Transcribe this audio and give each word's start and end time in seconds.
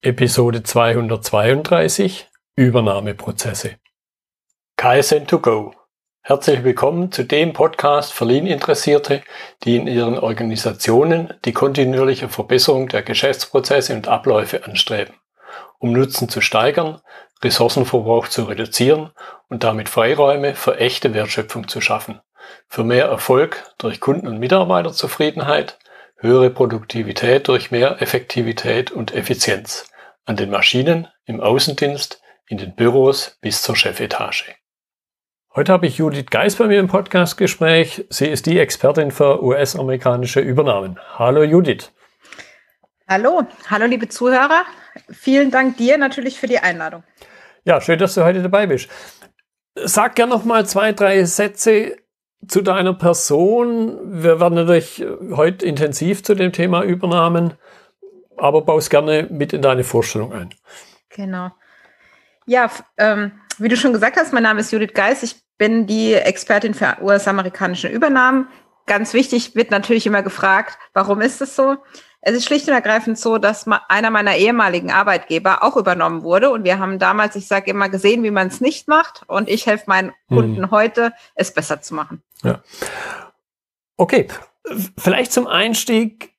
Episode 0.00 0.62
232 0.62 2.28
Übernahmeprozesse. 2.54 3.78
KSN2Go. 4.78 5.72
Herzlich 6.22 6.62
willkommen 6.62 7.10
zu 7.10 7.24
dem 7.24 7.52
Podcast 7.52 8.12
für 8.12 8.24
Lean-Interessierte, 8.24 9.22
die 9.64 9.74
in 9.74 9.88
ihren 9.88 10.16
Organisationen 10.16 11.34
die 11.44 11.52
kontinuierliche 11.52 12.28
Verbesserung 12.28 12.86
der 12.86 13.02
Geschäftsprozesse 13.02 13.92
und 13.92 14.06
Abläufe 14.06 14.64
anstreben, 14.64 15.16
um 15.80 15.90
Nutzen 15.90 16.28
zu 16.28 16.40
steigern, 16.40 17.00
Ressourcenverbrauch 17.42 18.28
zu 18.28 18.44
reduzieren 18.44 19.10
und 19.48 19.64
damit 19.64 19.88
Freiräume 19.88 20.54
für 20.54 20.78
echte 20.78 21.12
Wertschöpfung 21.12 21.66
zu 21.66 21.80
schaffen, 21.80 22.20
für 22.68 22.84
mehr 22.84 23.06
Erfolg 23.06 23.64
durch 23.78 23.98
Kunden- 23.98 24.28
und 24.28 24.38
Mitarbeiterzufriedenheit, 24.38 25.76
höhere 26.20 26.50
Produktivität 26.50 27.46
durch 27.46 27.70
mehr 27.70 28.02
Effektivität 28.02 28.90
und 28.90 29.14
Effizienz 29.14 29.88
an 30.24 30.36
den 30.36 30.50
Maschinen, 30.50 31.06
im 31.26 31.40
Außendienst, 31.40 32.20
in 32.48 32.58
den 32.58 32.74
Büros 32.74 33.38
bis 33.40 33.62
zur 33.62 33.76
Chefetage. 33.76 34.54
Heute 35.54 35.72
habe 35.72 35.86
ich 35.86 35.98
Judith 35.98 36.26
Geis 36.30 36.56
bei 36.56 36.66
mir 36.66 36.80
im 36.80 36.88
Podcastgespräch. 36.88 38.06
Sie 38.10 38.26
ist 38.26 38.46
die 38.46 38.58
Expertin 38.58 39.12
für 39.12 39.42
US-amerikanische 39.42 40.40
Übernahmen. 40.40 40.98
Hallo 41.14 41.44
Judith. 41.44 41.92
Hallo, 43.08 43.46
hallo 43.70 43.86
liebe 43.86 44.08
Zuhörer. 44.08 44.64
Vielen 45.10 45.50
Dank 45.50 45.76
dir 45.76 45.98
natürlich 45.98 46.38
für 46.38 46.48
die 46.48 46.58
Einladung. 46.58 47.04
Ja, 47.64 47.80
schön, 47.80 47.98
dass 47.98 48.14
du 48.14 48.24
heute 48.24 48.42
dabei 48.42 48.66
bist. 48.66 48.90
Sag 49.76 50.16
gerne 50.16 50.32
noch 50.32 50.44
mal 50.44 50.66
zwei, 50.66 50.92
drei 50.92 51.24
Sätze 51.24 51.96
zu 52.46 52.62
deiner 52.62 52.94
Person. 52.94 54.22
Wir 54.22 54.40
werden 54.40 54.54
natürlich 54.54 55.04
heute 55.32 55.66
intensiv 55.66 56.22
zu 56.22 56.34
dem 56.34 56.52
Thema 56.52 56.82
Übernahmen, 56.82 57.54
aber 58.36 58.62
baust 58.62 58.90
gerne 58.90 59.26
mit 59.30 59.52
in 59.52 59.62
deine 59.62 59.84
Vorstellung 59.84 60.32
ein. 60.32 60.50
Genau. 61.10 61.50
Ja, 62.46 62.70
ähm, 62.96 63.32
wie 63.58 63.68
du 63.68 63.76
schon 63.76 63.92
gesagt 63.92 64.16
hast, 64.16 64.32
mein 64.32 64.44
Name 64.44 64.60
ist 64.60 64.72
Judith 64.72 64.94
Geis. 64.94 65.22
Ich 65.22 65.36
bin 65.58 65.86
die 65.86 66.14
Expertin 66.14 66.74
für 66.74 66.96
US-amerikanische 67.02 67.88
Übernahmen. 67.88 68.48
Ganz 68.86 69.12
wichtig 69.12 69.54
wird 69.54 69.70
natürlich 69.70 70.06
immer 70.06 70.22
gefragt, 70.22 70.78
warum 70.94 71.20
ist 71.20 71.42
es 71.42 71.56
so? 71.56 71.76
Es 72.20 72.34
ist 72.34 72.46
schlicht 72.46 72.66
und 72.66 72.74
ergreifend 72.74 73.18
so, 73.18 73.38
dass 73.38 73.66
einer 73.88 74.10
meiner 74.10 74.36
ehemaligen 74.36 74.90
Arbeitgeber 74.90 75.62
auch 75.62 75.76
übernommen 75.76 76.22
wurde. 76.22 76.50
Und 76.50 76.64
wir 76.64 76.78
haben 76.78 76.98
damals, 76.98 77.36
ich 77.36 77.46
sage 77.46 77.70
immer, 77.70 77.88
gesehen, 77.88 78.22
wie 78.22 78.30
man 78.30 78.48
es 78.48 78.60
nicht 78.60 78.88
macht. 78.88 79.22
Und 79.28 79.48
ich 79.48 79.66
helfe 79.66 79.84
meinen 79.86 80.12
hm. 80.28 80.36
Kunden 80.36 80.62
hm. 80.64 80.70
heute, 80.70 81.12
es 81.34 81.52
besser 81.52 81.80
zu 81.80 81.94
machen. 81.94 82.22
Ja. 82.42 82.62
Okay, 83.96 84.28
vielleicht 84.96 85.32
zum 85.32 85.46
Einstieg 85.46 86.32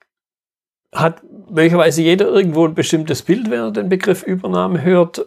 hat 0.94 1.22
möglicherweise 1.50 2.02
jeder 2.02 2.28
irgendwo 2.28 2.66
ein 2.66 2.74
bestimmtes 2.74 3.22
Bild, 3.22 3.50
wenn 3.50 3.60
er 3.60 3.72
den 3.72 3.90
Begriff 3.90 4.24
Übernahme 4.24 4.82
hört. 4.82 5.26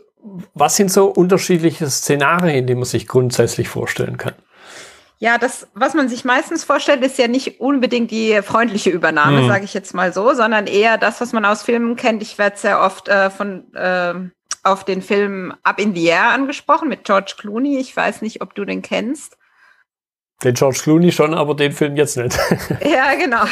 Was 0.55 0.77
sind 0.77 0.91
so 0.91 1.07
unterschiedliche 1.07 1.89
Szenarien, 1.89 2.67
die 2.67 2.75
man 2.75 2.85
sich 2.85 3.07
grundsätzlich 3.07 3.69
vorstellen 3.69 4.17
kann? 4.17 4.35
Ja, 5.19 5.39
das, 5.39 5.69
was 5.75 5.95
man 5.95 6.09
sich 6.09 6.25
meistens 6.25 6.65
vorstellt, 6.65 7.05
ist 7.05 7.17
ja 7.17 7.29
nicht 7.29 7.61
unbedingt 7.61 8.11
die 8.11 8.41
freundliche 8.43 8.91
Übernahme, 8.91 9.43
mhm. 9.43 9.49
sage 9.49 9.65
ich 9.65 9.73
jetzt 9.73 9.95
mal 9.95 10.13
so, 10.13 10.35
sondern 10.35 10.67
eher 10.67 10.99
das, 10.99 11.21
was 11.21 11.33
man 11.33 11.45
aus 11.45 11.63
Filmen 11.63 11.95
kennt. 11.95 12.23
Ich 12.23 12.39
werde 12.39 12.59
sehr 12.59 12.81
oft 12.81 13.09
äh, 13.09 13.31
von 13.31 13.73
äh, 13.75 14.15
auf 14.65 14.85
den 14.85 15.01
Film 15.01 15.55
Up 15.63 15.79
in 15.79 15.95
the 15.95 16.07
Air 16.07 16.31
angesprochen 16.31 16.89
mit 16.89 17.05
George 17.05 17.35
Clooney. 17.39 17.79
Ich 17.79 17.97
weiß 17.97 18.23
nicht, 18.23 18.43
ob 18.43 18.57
du 18.57 18.65
den 18.65 18.83
kennst. 18.83 19.37
Den 20.45 20.55
George 20.55 20.81
Clooney 20.83 21.13
schon, 21.13 21.35
aber 21.35 21.55
den 21.55 21.73
Film 21.73 21.97
jetzt 21.97 22.17
nicht. 22.17 22.37
ja, 22.85 23.15
genau. 23.15 23.45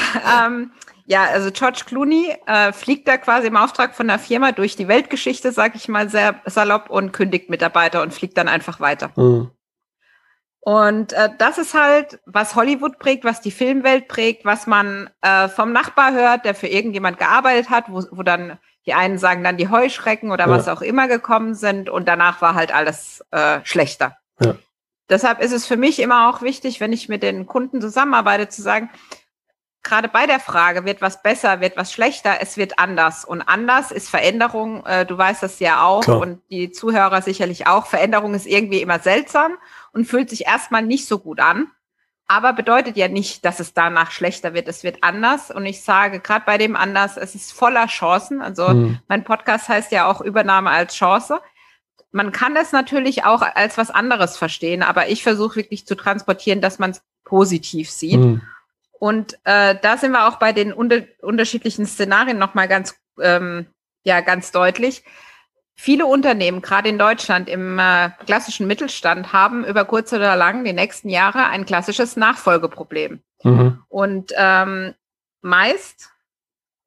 Ähm, 0.46 0.72
ja, 1.06 1.24
also 1.24 1.50
George 1.50 1.83
Clooney 1.86 2.36
äh, 2.46 2.72
fliegt 2.72 3.08
da 3.08 3.16
quasi 3.16 3.48
im 3.48 3.56
Auftrag 3.56 3.94
von 3.94 4.08
der 4.08 4.19
Firma 4.19 4.52
durch 4.52 4.77
die 4.77 4.88
Weltgeschichte, 4.88 5.52
sag 5.52 5.74
ich 5.74 5.88
mal 5.88 6.08
sehr 6.08 6.36
salopp, 6.46 6.91
und 6.91 7.12
kündigt 7.12 7.50
Mitarbeiter 7.50 8.02
und 8.02 8.14
fliegt 8.14 8.38
dann 8.38 8.48
einfach 8.48 8.80
weiter. 8.80 9.11
Mhm. 9.16 9.50
Und 10.62 11.12
äh, 11.14 11.30
das 11.38 11.58
ist 11.58 11.74
halt, 11.74 12.20
was 12.27 12.55
Hollywood 12.55 12.98
prägt, 12.98 13.24
was 13.24 13.40
die 13.40 13.50
Filmwelt 13.50 14.08
prägt, 14.08 14.45
was 14.45 14.67
man 14.67 15.08
äh, 15.23 15.48
vom 15.48 15.73
Nachbar 15.73 16.12
hört, 16.12 16.45
der 16.45 16.55
für 16.55 16.68
irgendjemand 16.68 17.18
gearbeitet 17.18 17.70
hat, 17.70 17.84
wo, 17.89 18.05
wo 18.11 18.23
dann 18.23 18.58
die 18.86 18.95
einen 18.95 19.18
sagen 19.18 19.42
dann 19.42 19.56
die 19.56 19.68
Heuschrecken 19.68 20.30
oder 20.30 20.46
ja. 20.46 20.50
was 20.50 20.68
auch 20.68 20.83
immer 20.83 21.08
gekommen 21.08 21.55
sind 21.55 21.89
und 21.89 22.08
danach 22.08 22.40
war 22.42 22.55
halt 22.55 22.74
alles 22.74 23.24
äh, 23.30 23.61
schlechter. 23.64 24.17
Ja. 24.40 24.55
Deshalb 25.11 25.41
ist 25.41 25.53
es 25.53 25.67
für 25.67 25.77
mich 25.77 25.98
immer 25.98 26.31
auch 26.31 26.41
wichtig, 26.41 26.81
wenn 26.81 26.93
ich 26.93 27.09
mit 27.09 27.23
den 27.23 27.47
Kunden 27.47 27.81
zusammenarbeite, 27.81 28.48
zu 28.48 28.63
sagen, 28.63 28.91
gerade 29.83 30.09
bei 30.09 30.27
der 30.27 30.41
Frage, 30.41 30.85
wird 30.85 31.03
was 31.03 31.23
besser, 31.23 31.61
wird 31.61 31.77
was 31.77 31.93
schlechter, 31.93 32.37
es 32.41 32.57
wird 32.57 32.79
anders. 32.79 33.25
Und 33.25 33.43
anders 33.43 33.91
ist 33.91 34.09
Veränderung, 34.09 34.85
äh, 34.87 35.05
du 35.05 35.19
weißt 35.19 35.43
das 35.43 35.59
ja 35.59 35.83
auch 35.83 36.05
Klar. 36.05 36.21
und 36.21 36.41
die 36.51 36.71
Zuhörer 36.71 37.23
sicherlich 37.23 37.67
auch, 37.67 37.87
Veränderung 37.87 38.35
ist 38.35 38.47
irgendwie 38.47 38.83
immer 38.83 39.01
seltsam 39.01 39.53
und 39.93 40.07
fühlt 40.07 40.31
sich 40.31 40.47
erstmal 40.47 40.83
nicht 40.83 41.07
so 41.07 41.19
gut 41.19 41.41
an. 41.41 41.71
Aber 42.29 42.53
bedeutet 42.53 42.97
ja 42.97 43.09
nicht, 43.09 43.45
dass 43.45 43.59
es 43.59 43.75
danach 43.75 44.13
schlechter 44.13 44.55
wird. 44.55 44.69
Es 44.69 44.85
wird 44.85 45.03
anders. 45.03 45.51
Und 45.51 45.67
ich 45.67 45.83
sage, 45.83 46.21
gerade 46.21 46.45
bei 46.47 46.59
dem 46.59 46.77
anders, 46.77 47.17
es 47.17 47.35
ist 47.35 47.53
voller 47.53 47.89
Chancen. 47.89 48.41
Also 48.41 48.69
mhm. 48.69 49.01
mein 49.09 49.25
Podcast 49.25 49.69
heißt 49.69 49.91
ja 49.91 50.07
auch 50.07 50.21
Übernahme 50.21 50.71
als 50.71 50.95
Chance. 50.95 51.41
Man 52.13 52.33
kann 52.33 52.57
es 52.57 52.73
natürlich 52.73 53.25
auch 53.25 53.43
als 53.43 53.79
was 53.79 53.91
anderes 53.91 54.37
verstehen, 54.37 54.83
aber 54.83 55.09
ich 55.09 55.23
versuche 55.23 55.57
wirklich 55.57 55.87
zu 55.87 55.95
transportieren, 55.95 56.61
dass 56.61 56.79
man 56.79 56.91
es 56.91 57.03
positiv 57.25 57.91
sieht. 57.91 58.19
Mhm. 58.19 58.43
Und 58.98 59.39
äh, 59.45 59.77
da 59.81 59.97
sind 59.97 60.13
wir 60.13 60.29
auch 60.29 60.37
bei 60.37 60.53
den 60.53 60.73
unter 60.73 61.03
unterschiedlichen 61.23 61.87
Szenarien 61.87 62.39
nochmal 62.39 62.69
ganz, 62.69 62.95
ähm, 63.21 63.67
ja, 64.05 64.21
ganz 64.21 64.53
deutlich. 64.53 65.05
Viele 65.75 66.05
Unternehmen, 66.05 66.61
gerade 66.61 66.91
in 66.91 66.98
Deutschland 66.98 67.48
im 67.48 67.79
äh, 67.79 68.11
klassischen 68.27 68.67
Mittelstand, 68.67 69.33
haben 69.33 69.65
über 69.65 69.87
kurz 69.87 70.13
oder 70.13 70.37
lang 70.37 70.65
die 70.65 70.75
nächsten 70.75 71.09
Jahre 71.09 71.47
ein 71.47 71.65
klassisches 71.65 72.17
Nachfolgeproblem. 72.17 73.23
Mhm. 73.42 73.83
Und 73.89 74.33
ähm, 74.37 74.95
meist 75.41 76.11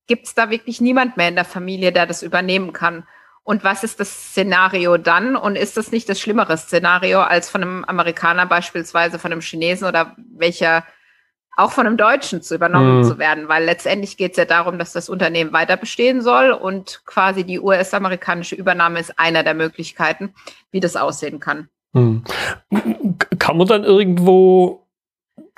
gibt 0.05 0.27
es 0.27 0.35
da 0.35 0.51
wirklich 0.51 0.81
niemand 0.81 1.17
mehr 1.17 1.29
in 1.29 1.35
der 1.35 1.45
Familie, 1.45 1.91
der 1.91 2.05
das 2.05 2.21
übernehmen 2.21 2.73
kann. 2.73 3.07
Und 3.43 3.63
was 3.63 3.83
ist 3.83 3.99
das 3.99 4.29
Szenario 4.29 4.97
dann? 4.97 5.35
Und 5.35 5.57
ist 5.57 5.75
das 5.75 5.91
nicht 5.91 6.07
das 6.07 6.19
schlimmere 6.19 6.57
Szenario 6.57 7.21
als 7.21 7.49
von 7.49 7.61
einem 7.61 7.85
Amerikaner 7.85 8.45
beispielsweise, 8.45 9.19
von 9.19 9.31
einem 9.31 9.41
Chinesen 9.41 9.87
oder 9.87 10.15
welcher 10.33 10.85
auch 11.55 11.71
von 11.71 11.85
einem 11.85 11.97
Deutschen 11.97 12.41
zu 12.41 12.55
übernommen 12.55 12.99
mhm. 12.99 13.03
zu 13.03 13.19
werden, 13.19 13.47
weil 13.47 13.63
letztendlich 13.63 14.17
geht 14.17 14.31
es 14.31 14.37
ja 14.37 14.45
darum, 14.45 14.79
dass 14.79 14.93
das 14.93 15.07
Unternehmen 15.07 15.53
weiter 15.53 15.77
bestehen 15.77 16.21
soll 16.21 16.51
und 16.51 17.03
quasi 17.05 17.43
die 17.43 17.59
US-amerikanische 17.59 18.55
Übernahme 18.55 18.99
ist 18.99 19.19
einer 19.19 19.43
der 19.43 19.53
Möglichkeiten, 19.53 20.33
wie 20.71 20.79
das 20.79 20.95
aussehen 20.95 21.39
kann. 21.39 21.69
Mhm. 21.93 22.23
Kann 23.37 23.57
man 23.57 23.67
dann 23.67 23.83
irgendwo 23.83 24.87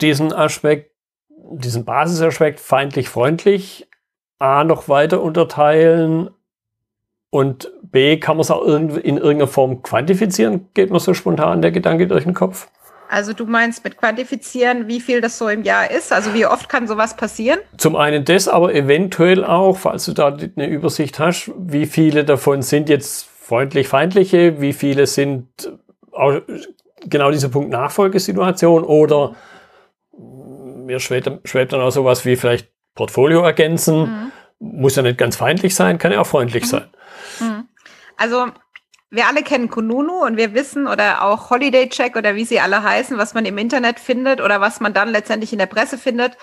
diesen 0.01 0.33
Aspekt, 0.33 0.91
diesen 1.29 1.85
Basisaspekt 1.85 2.59
feindlich-freundlich 2.59 3.87
A 4.37 4.65
noch 4.65 4.89
weiter 4.89 5.21
unterteilen 5.21 6.29
und 7.29 7.71
B, 7.95 8.17
kann 8.17 8.37
man 8.37 8.41
es 8.41 8.51
auch 8.51 8.63
in 8.63 8.89
irgendeiner 9.17 9.47
Form 9.47 9.81
quantifizieren? 9.81 10.67
Geht 10.75 10.91
mir 10.91 10.99
so 10.99 11.15
spontan 11.15 11.63
der 11.63 11.71
Gedanke 11.71 12.05
durch 12.05 12.25
den 12.25 12.33
Kopf? 12.35 12.67
Also 13.09 13.33
du 13.33 13.45
meinst 13.45 13.83
mit 13.83 13.97
quantifizieren, 13.97 14.87
wie 14.87 14.99
viel 14.99 15.21
das 15.21 15.37
so 15.37 15.47
im 15.47 15.63
Jahr 15.63 15.89
ist? 15.89 16.11
Also 16.11 16.33
wie 16.33 16.45
oft 16.45 16.69
kann 16.69 16.87
sowas 16.87 17.15
passieren? 17.15 17.59
Zum 17.77 17.95
einen 17.95 18.25
das, 18.25 18.47
aber 18.47 18.73
eventuell 18.73 19.45
auch, 19.45 19.77
falls 19.77 20.05
du 20.05 20.13
da 20.13 20.27
eine 20.27 20.67
Übersicht 20.67 21.19
hast, 21.19 21.51
wie 21.57 21.85
viele 21.85 22.25
davon 22.25 22.61
sind 22.61 22.89
jetzt 22.89 23.27
freundlich-feindliche, 23.41 24.59
wie 24.59 24.73
viele 24.73 25.07
sind 25.07 25.47
genau 27.05 27.31
dieser 27.31 27.49
Punkt 27.49 27.69
Nachfolgesituation 27.69 28.83
oder 28.83 29.35
mir 30.17 30.99
schwebt, 30.99 31.29
schwebt 31.45 31.73
dann 31.73 31.81
auch 31.81 31.91
sowas 31.91 32.25
wie 32.25 32.35
vielleicht 32.35 32.69
Portfolio 32.95 33.41
ergänzen. 33.41 34.01
Mhm. 34.01 34.31
Muss 34.59 34.95
ja 34.95 35.03
nicht 35.03 35.17
ganz 35.17 35.35
feindlich 35.35 35.75
sein, 35.75 35.97
kann 35.97 36.11
ja 36.11 36.21
auch 36.21 36.27
freundlich 36.27 36.63
mhm. 36.63 36.67
sein. 36.67 36.83
Mhm. 37.39 37.54
Also 38.17 38.47
wir 39.09 39.27
alle 39.27 39.43
kennen 39.43 39.69
Kununu 39.69 40.25
und 40.25 40.37
wir 40.37 40.53
wissen 40.53 40.87
oder 40.87 41.23
auch 41.23 41.49
Holiday 41.49 41.89
Check 41.89 42.15
oder 42.15 42.35
wie 42.35 42.45
sie 42.45 42.59
alle 42.59 42.83
heißen, 42.83 43.17
was 43.17 43.33
man 43.33 43.45
im 43.45 43.57
Internet 43.57 43.99
findet 43.99 44.41
oder 44.41 44.61
was 44.61 44.79
man 44.79 44.93
dann 44.93 45.09
letztendlich 45.09 45.53
in 45.53 45.59
der 45.59 45.67
Presse 45.67 45.97
findet, 45.97 46.37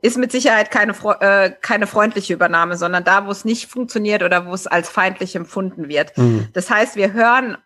ist 0.00 0.16
mit 0.16 0.32
Sicherheit 0.32 0.70
keine, 0.70 0.92
äh, 1.20 1.50
keine 1.60 1.86
freundliche 1.86 2.34
Übernahme, 2.34 2.76
sondern 2.76 3.04
da, 3.04 3.26
wo 3.26 3.30
es 3.30 3.44
nicht 3.44 3.70
funktioniert 3.70 4.22
oder 4.22 4.46
wo 4.46 4.54
es 4.54 4.66
als 4.66 4.88
feindlich 4.88 5.34
empfunden 5.34 5.88
wird. 5.88 6.16
Mhm. 6.16 6.48
Das 6.52 6.70
heißt, 6.70 6.96
wir 6.96 7.12
hören 7.12 7.58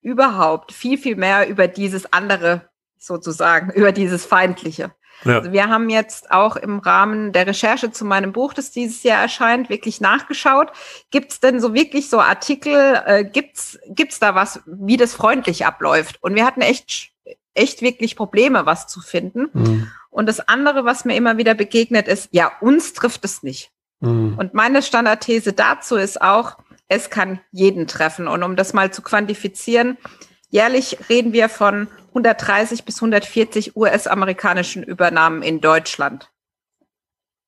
überhaupt 0.00 0.72
viel, 0.72 0.98
viel 0.98 1.16
mehr 1.16 1.48
über 1.48 1.68
dieses 1.68 2.12
andere 2.12 2.68
sozusagen, 2.98 3.70
über 3.74 3.92
dieses 3.92 4.24
Feindliche. 4.24 4.92
Ja. 5.24 5.38
Also 5.38 5.52
wir 5.52 5.68
haben 5.68 5.90
jetzt 5.90 6.30
auch 6.30 6.56
im 6.56 6.78
Rahmen 6.78 7.32
der 7.32 7.46
Recherche 7.46 7.90
zu 7.90 8.04
meinem 8.04 8.32
Buch, 8.32 8.54
das 8.54 8.70
dieses 8.70 9.02
Jahr 9.02 9.20
erscheint, 9.20 9.68
wirklich 9.68 10.00
nachgeschaut. 10.00 10.70
Gibt 11.10 11.32
es 11.32 11.40
denn 11.40 11.60
so 11.60 11.74
wirklich 11.74 12.08
so 12.08 12.20
Artikel, 12.20 13.02
äh, 13.06 13.24
gibt's 13.24 13.78
gibt's 13.88 14.20
da 14.20 14.34
was, 14.34 14.60
wie 14.66 14.96
das 14.96 15.14
freundlich 15.14 15.66
abläuft? 15.66 16.22
Und 16.22 16.34
wir 16.34 16.46
hatten 16.46 16.60
echt, 16.60 17.10
echt 17.54 17.82
wirklich 17.82 18.16
Probleme, 18.16 18.66
was 18.66 18.86
zu 18.86 19.00
finden. 19.00 19.48
Mhm. 19.52 19.90
Und 20.10 20.26
das 20.26 20.40
andere, 20.40 20.84
was 20.84 21.04
mir 21.04 21.16
immer 21.16 21.36
wieder 21.36 21.54
begegnet, 21.54 22.08
ist, 22.08 22.28
ja, 22.32 22.52
uns 22.60 22.92
trifft 22.92 23.24
es 23.24 23.42
nicht. 23.42 23.70
Mhm. 24.00 24.36
Und 24.38 24.54
meine 24.54 24.82
Standardthese 24.82 25.52
dazu 25.52 25.96
ist 25.96 26.20
auch, 26.20 26.56
es 26.88 27.10
kann 27.10 27.40
jeden 27.52 27.86
treffen. 27.86 28.28
Und 28.28 28.42
um 28.42 28.56
das 28.56 28.72
mal 28.72 28.90
zu 28.90 29.02
quantifizieren, 29.02 29.98
jährlich 30.48 30.98
reden 31.08 31.32
wir 31.32 31.48
von 31.48 31.88
130 32.08 32.84
bis 32.84 32.96
140 32.96 33.76
US-amerikanischen 33.76 34.82
Übernahmen 34.82 35.42
in 35.42 35.60
Deutschland. 35.60 36.30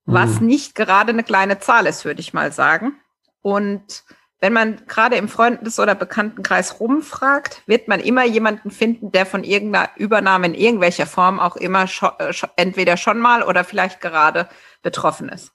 Was 0.04 0.38
hm. 0.38 0.46
nicht 0.46 0.74
gerade 0.74 1.12
eine 1.12 1.22
kleine 1.22 1.58
Zahl 1.58 1.86
ist, 1.86 2.04
würde 2.04 2.20
ich 2.20 2.32
mal 2.32 2.52
sagen. 2.52 2.94
Und 3.42 4.04
wenn 4.40 4.52
man 4.52 4.82
gerade 4.86 5.16
im 5.16 5.28
Freundes- 5.28 5.78
oder 5.78 5.94
Bekanntenkreis 5.94 6.80
rumfragt, 6.80 7.62
wird 7.66 7.88
man 7.88 8.00
immer 8.00 8.24
jemanden 8.24 8.70
finden, 8.70 9.12
der 9.12 9.26
von 9.26 9.44
irgendeiner 9.44 9.90
Übernahme 9.96 10.46
in 10.46 10.54
irgendwelcher 10.54 11.06
Form 11.06 11.38
auch 11.38 11.56
immer 11.56 11.86
scho 11.86 12.08
äh, 12.18 12.32
entweder 12.56 12.96
schon 12.96 13.18
mal 13.18 13.42
oder 13.42 13.64
vielleicht 13.64 14.00
gerade 14.00 14.48
betroffen 14.82 15.28
ist. 15.28 15.52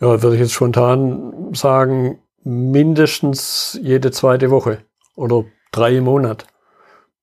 Ja, 0.00 0.22
würde 0.22 0.34
ich 0.34 0.42
jetzt 0.42 0.52
spontan 0.52 1.54
sagen, 1.54 2.18
mindestens 2.42 3.78
jede 3.80 4.10
zweite 4.10 4.50
Woche 4.50 4.84
oder 5.14 5.44
drei 5.72 5.96
im 5.96 6.04
Monat. 6.04 6.46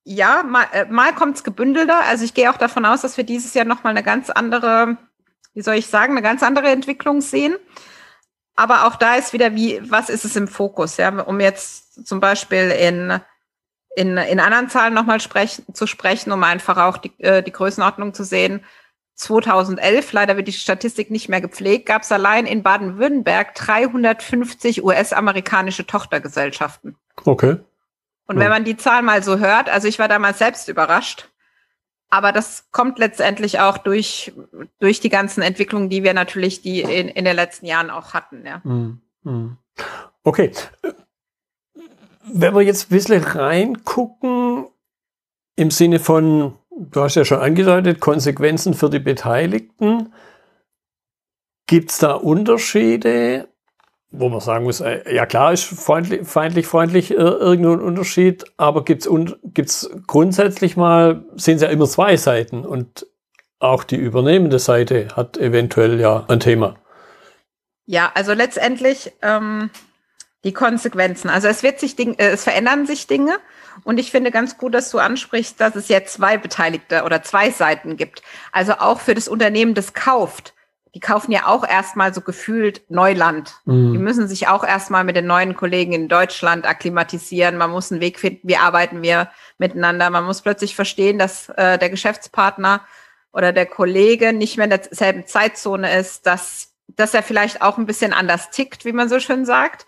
Ja, 0.03 0.43
mal, 0.43 0.65
äh, 0.71 0.85
mal 0.85 1.13
kommt 1.13 1.37
es 1.37 1.43
gebündelter. 1.43 2.03
Also 2.05 2.25
ich 2.25 2.33
gehe 2.33 2.49
auch 2.49 2.57
davon 2.57 2.85
aus, 2.85 3.01
dass 3.01 3.17
wir 3.17 3.23
dieses 3.23 3.53
Jahr 3.53 3.65
nochmal 3.65 3.91
eine 3.91 4.03
ganz 4.03 4.29
andere, 4.29 4.97
wie 5.53 5.61
soll 5.61 5.75
ich 5.75 5.87
sagen, 5.87 6.13
eine 6.13 6.21
ganz 6.21 6.43
andere 6.43 6.69
Entwicklung 6.69 7.21
sehen. 7.21 7.55
Aber 8.55 8.87
auch 8.87 8.95
da 8.95 9.15
ist 9.15 9.33
wieder, 9.33 9.55
wie, 9.55 9.79
was 9.89 10.09
ist 10.09 10.25
es 10.25 10.35
im 10.35 10.47
Fokus? 10.47 10.97
Ja, 10.97 11.09
um 11.21 11.39
jetzt 11.39 12.05
zum 12.07 12.19
Beispiel 12.19 12.69
in, 12.71 13.19
in, 13.95 14.17
in 14.17 14.39
anderen 14.39 14.69
Zahlen 14.69 14.93
nochmal 14.93 15.21
sprechen, 15.21 15.73
zu 15.73 15.87
sprechen, 15.87 16.31
um 16.31 16.43
einfach 16.43 16.77
auch 16.77 16.97
die, 16.97 17.11
äh, 17.19 17.43
die 17.43 17.51
Größenordnung 17.51 18.13
zu 18.13 18.23
sehen. 18.23 18.63
2011, 19.15 20.13
leider 20.13 20.35
wird 20.35 20.47
die 20.47 20.53
Statistik 20.53 21.11
nicht 21.11 21.29
mehr 21.29 21.41
gepflegt, 21.41 21.85
gab 21.85 22.01
es 22.01 22.11
allein 22.11 22.47
in 22.47 22.63
Baden-Württemberg 22.63 23.53
350 23.53 24.83
US-amerikanische 24.83 25.85
Tochtergesellschaften. 25.85 26.97
Okay. 27.23 27.57
Und 28.31 28.37
ja. 28.37 28.43
wenn 28.43 28.49
man 28.49 28.63
die 28.63 28.77
Zahl 28.77 29.01
mal 29.01 29.21
so 29.21 29.39
hört, 29.39 29.69
also 29.69 29.89
ich 29.89 29.99
war 29.99 30.07
damals 30.07 30.39
selbst 30.39 30.69
überrascht, 30.69 31.27
aber 32.09 32.31
das 32.31 32.71
kommt 32.71 32.97
letztendlich 32.97 33.59
auch 33.59 33.77
durch, 33.77 34.31
durch 34.79 35.01
die 35.01 35.09
ganzen 35.09 35.41
Entwicklungen, 35.41 35.89
die 35.89 36.03
wir 36.03 36.13
natürlich 36.13 36.61
die 36.61 36.81
in, 36.81 37.09
in 37.09 37.25
den 37.25 37.35
letzten 37.35 37.65
Jahren 37.65 37.89
auch 37.89 38.13
hatten. 38.13 38.45
Ja. 38.45 38.63
Hm, 38.63 39.01
hm. 39.25 39.57
Okay. 40.23 40.53
Wenn 42.23 42.55
wir 42.55 42.61
jetzt 42.61 42.85
ein 42.85 42.95
bisschen 42.95 43.21
reingucken, 43.21 44.67
im 45.57 45.71
Sinne 45.71 45.99
von, 45.99 46.57
du 46.69 47.01
hast 47.01 47.15
ja 47.15 47.25
schon 47.25 47.41
angedeutet, 47.41 47.99
Konsequenzen 47.99 48.75
für 48.75 48.89
die 48.89 48.99
Beteiligten, 48.99 50.13
gibt 51.67 51.91
es 51.91 51.97
da 51.97 52.13
Unterschiede? 52.13 53.50
Wo 54.11 54.27
man 54.27 54.41
sagen 54.41 54.65
muss, 54.65 54.81
äh, 54.81 55.01
ja 55.13 55.25
klar 55.25 55.53
ist 55.53 55.63
freundlich, 55.63 56.27
feindlich, 56.27 56.67
freundlich 56.67 57.11
äh, 57.11 57.15
irgendwo 57.15 57.71
ein 57.71 57.79
Unterschied, 57.79 58.45
aber 58.57 58.83
gibt's 58.83 59.07
un, 59.07 59.35
gibt's 59.43 59.89
grundsätzlich 60.05 60.75
mal, 60.75 61.23
sind 61.35 61.55
es 61.55 61.61
ja 61.61 61.69
immer 61.69 61.87
zwei 61.87 62.17
Seiten 62.17 62.65
und 62.65 63.07
auch 63.59 63.83
die 63.83 63.95
übernehmende 63.95 64.59
Seite 64.59 65.09
hat 65.15 65.37
eventuell 65.37 65.99
ja 65.99 66.25
ein 66.27 66.39
Thema. 66.39 66.75
Ja, 67.85 68.11
also 68.13 68.33
letztendlich 68.33 69.13
ähm, 69.21 69.69
die 70.43 70.53
Konsequenzen. 70.53 71.29
Also 71.29 71.47
es 71.47 71.63
wird 71.63 71.79
sich 71.79 71.95
Ding, 71.95 72.15
äh, 72.15 72.29
es 72.29 72.43
verändern 72.43 72.85
sich 72.85 73.07
Dinge 73.07 73.37
und 73.83 73.97
ich 73.97 74.11
finde 74.11 74.31
ganz 74.31 74.57
gut, 74.57 74.73
dass 74.73 74.91
du 74.91 74.99
ansprichst, 74.99 75.61
dass 75.61 75.75
es 75.75 75.87
jetzt 75.87 76.13
zwei 76.13 76.37
Beteiligte 76.37 77.03
oder 77.03 77.23
zwei 77.23 77.49
Seiten 77.49 77.95
gibt. 77.95 78.23
Also 78.51 78.73
auch 78.73 78.99
für 78.99 79.15
das 79.15 79.29
Unternehmen, 79.29 79.73
das 79.73 79.93
kauft 79.93 80.53
die 80.93 80.99
kaufen 80.99 81.31
ja 81.31 81.47
auch 81.47 81.67
erstmal 81.67 82.13
so 82.13 82.21
gefühlt 82.21 82.81
Neuland. 82.89 83.55
Mhm. 83.65 83.93
Die 83.93 83.99
müssen 83.99 84.27
sich 84.27 84.47
auch 84.47 84.63
erstmal 84.63 85.03
mit 85.03 85.15
den 85.15 85.25
neuen 85.25 85.55
Kollegen 85.55 85.93
in 85.93 86.09
Deutschland 86.09 86.65
akklimatisieren. 86.65 87.57
Man 87.57 87.71
muss 87.71 87.91
einen 87.91 88.01
Weg 88.01 88.19
finden, 88.19 88.47
wie 88.47 88.57
arbeiten 88.57 89.01
wir 89.01 89.29
miteinander. 89.57 90.09
Man 90.09 90.25
muss 90.25 90.41
plötzlich 90.41 90.75
verstehen, 90.75 91.17
dass 91.17 91.47
äh, 91.49 91.77
der 91.77 91.89
Geschäftspartner 91.89 92.81
oder 93.31 93.53
der 93.53 93.65
Kollege 93.67 94.33
nicht 94.33 94.57
mehr 94.57 94.65
in 94.65 94.71
derselben 94.71 95.25
Zeitzone 95.25 95.97
ist, 95.97 96.25
dass, 96.25 96.73
dass 96.87 97.13
er 97.13 97.23
vielleicht 97.23 97.61
auch 97.61 97.77
ein 97.77 97.85
bisschen 97.85 98.11
anders 98.11 98.49
tickt, 98.49 98.83
wie 98.83 98.91
man 98.91 99.07
so 99.07 99.21
schön 99.21 99.45
sagt. 99.45 99.87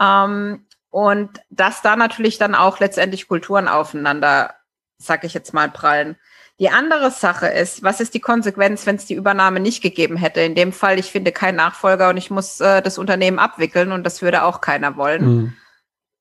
Ähm, 0.00 0.66
und 0.90 1.40
dass 1.50 1.82
da 1.82 1.94
natürlich 1.94 2.38
dann 2.38 2.56
auch 2.56 2.80
letztendlich 2.80 3.28
Kulturen 3.28 3.68
aufeinander, 3.68 4.56
sag 4.98 5.22
ich 5.22 5.34
jetzt 5.34 5.54
mal, 5.54 5.70
prallen. 5.70 6.16
Die 6.60 6.68
andere 6.68 7.10
Sache 7.10 7.48
ist, 7.48 7.82
was 7.82 8.00
ist 8.00 8.14
die 8.14 8.20
Konsequenz, 8.20 8.86
wenn 8.86 8.96
es 8.96 9.06
die 9.06 9.14
Übernahme 9.14 9.58
nicht 9.58 9.82
gegeben 9.82 10.16
hätte? 10.16 10.40
In 10.40 10.54
dem 10.54 10.72
Fall, 10.72 10.98
ich 10.98 11.10
finde 11.10 11.32
keinen 11.32 11.56
Nachfolger 11.56 12.10
und 12.10 12.16
ich 12.16 12.30
muss 12.30 12.60
äh, 12.60 12.82
das 12.82 12.98
Unternehmen 12.98 13.38
abwickeln 13.38 13.90
und 13.90 14.04
das 14.04 14.22
würde 14.22 14.44
auch 14.44 14.60
keiner 14.60 14.96
wollen. 14.96 15.24
Mhm. 15.24 15.52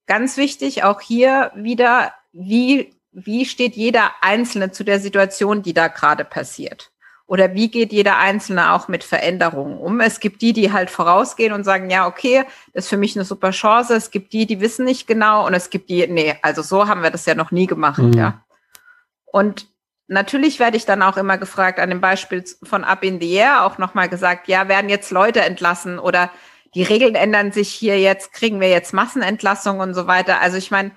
Ganz 0.08 0.38
wichtig, 0.38 0.84
auch 0.84 1.02
hier 1.02 1.52
wieder, 1.56 2.14
wie, 2.32 2.96
wie 3.12 3.46
steht 3.46 3.76
jeder 3.76 4.12
Einzelne 4.22 4.72
zu 4.72 4.84
der 4.84 5.00
Situation, 5.00 5.62
die 5.62 5.74
da 5.74 5.90
gerade 5.90 6.26
passiert? 6.26 6.92
Oder 7.28 7.54
wie 7.54 7.70
geht 7.70 7.94
jeder 7.94 8.18
Einzelne 8.18 8.74
auch 8.74 8.90
mit 8.90 9.06
Veränderungen 9.06 9.78
um? 9.78 10.02
Es 10.02 10.20
gibt 10.20 10.42
die, 10.42 10.52
die 10.52 10.74
halt 10.74 10.90
vorausgehen 10.90 11.54
und 11.54 11.64
sagen, 11.64 11.90
ja, 11.90 12.06
okay, 12.06 12.44
das 12.74 12.86
ist 12.86 12.90
für 12.90 12.98
mich 12.98 13.16
eine 13.16 13.24
super 13.24 13.52
Chance. 13.52 13.96
Es 13.96 14.12
gibt 14.12 14.34
die, 14.34 14.46
die 14.46 14.60
wissen 14.60 14.84
nicht 14.84 15.08
genau. 15.08 15.48
Und 15.48 15.54
es 15.54 15.70
gibt 15.70 15.90
die, 15.90 16.06
nee, 16.08 16.36
also 16.42 16.62
so 16.62 16.90
haben 16.90 17.04
wir 17.04 17.10
das 17.10 17.26
ja 17.26 17.34
noch 17.34 17.52
nie 17.52 17.68
gemacht, 17.68 18.00
mhm. 18.00 18.12
ja. 18.14 18.44
Und 19.26 19.68
Natürlich 20.12 20.60
werde 20.60 20.76
ich 20.76 20.86
dann 20.86 21.04
auch 21.04 21.16
immer 21.16 21.38
gefragt, 21.38 21.80
an 21.80 21.90
dem 21.90 22.02
Beispiel 22.02 22.44
von 22.64 22.84
Up 22.84 23.02
in 23.02 23.22
the 23.22 23.32
Air 23.32 23.64
auch 23.64 23.78
nochmal 23.78 24.10
gesagt, 24.10 24.50
ja, 24.50 24.68
werden 24.68 24.90
jetzt 24.90 25.10
Leute 25.10 25.40
entlassen 25.40 26.00
oder 26.00 26.30
die 26.76 26.84
Regeln 26.84 27.16
ändern 27.16 27.54
sich 27.54 27.70
hier 27.70 27.98
jetzt, 27.98 28.34
kriegen 28.34 28.60
wir 28.60 28.68
jetzt 28.68 28.94
Massenentlassungen 28.94 29.80
und 29.80 29.94
so 29.94 30.08
weiter. 30.08 30.42
Also 30.42 30.58
ich 30.58 30.70
meine, 30.70 30.92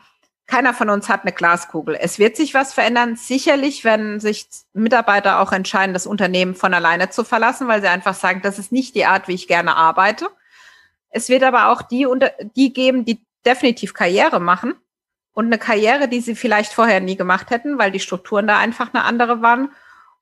keiner 0.49 0.75
von 0.75 0.91
uns 0.91 1.09
hat 1.09 1.23
eine 1.23 1.31
Glaskugel. 1.31 1.95
Es 1.95 2.19
wird 2.19 2.35
sich 2.35 2.55
was 2.55 2.75
verändern. 2.75 3.15
Sicherlich 3.15 3.85
werden 3.85 4.19
sich 4.19 4.49
Mitarbeiter 4.73 5.39
auch 5.39 5.53
entscheiden, 5.53 5.95
das 5.95 6.09
Unternehmen 6.09 6.57
von 6.57 6.75
alleine 6.75 7.09
zu 7.09 7.23
verlassen, 7.23 7.69
weil 7.69 7.83
sie 7.83 7.89
einfach 7.89 8.15
sagen, 8.15 8.41
das 8.43 8.59
ist 8.59 8.73
nicht 8.73 8.97
die 8.97 9.07
Art, 9.07 9.29
wie 9.29 9.35
ich 9.35 9.47
gerne 9.47 9.77
arbeite. 9.77 10.27
Es 11.11 11.29
wird 11.29 11.45
aber 11.45 11.69
auch 11.69 11.83
die, 11.83 12.05
die 12.57 12.73
geben, 12.73 13.05
die 13.05 13.25
definitiv 13.47 13.95
Karriere 13.95 14.41
machen 14.41 14.75
und 15.35 15.47
eine 15.47 15.59
Karriere, 15.59 16.09
die 16.09 16.21
sie 16.21 16.35
vielleicht 16.35 16.73
vorher 16.73 17.01
nie 17.01 17.17
gemacht 17.17 17.51
hätten, 17.51 17.79
weil 17.79 17.91
die 17.91 18.01
Strukturen 18.01 18.47
da 18.47 18.59
einfach 18.59 18.95
eine 18.95 19.05
andere 19.05 19.43
waren. 19.43 19.71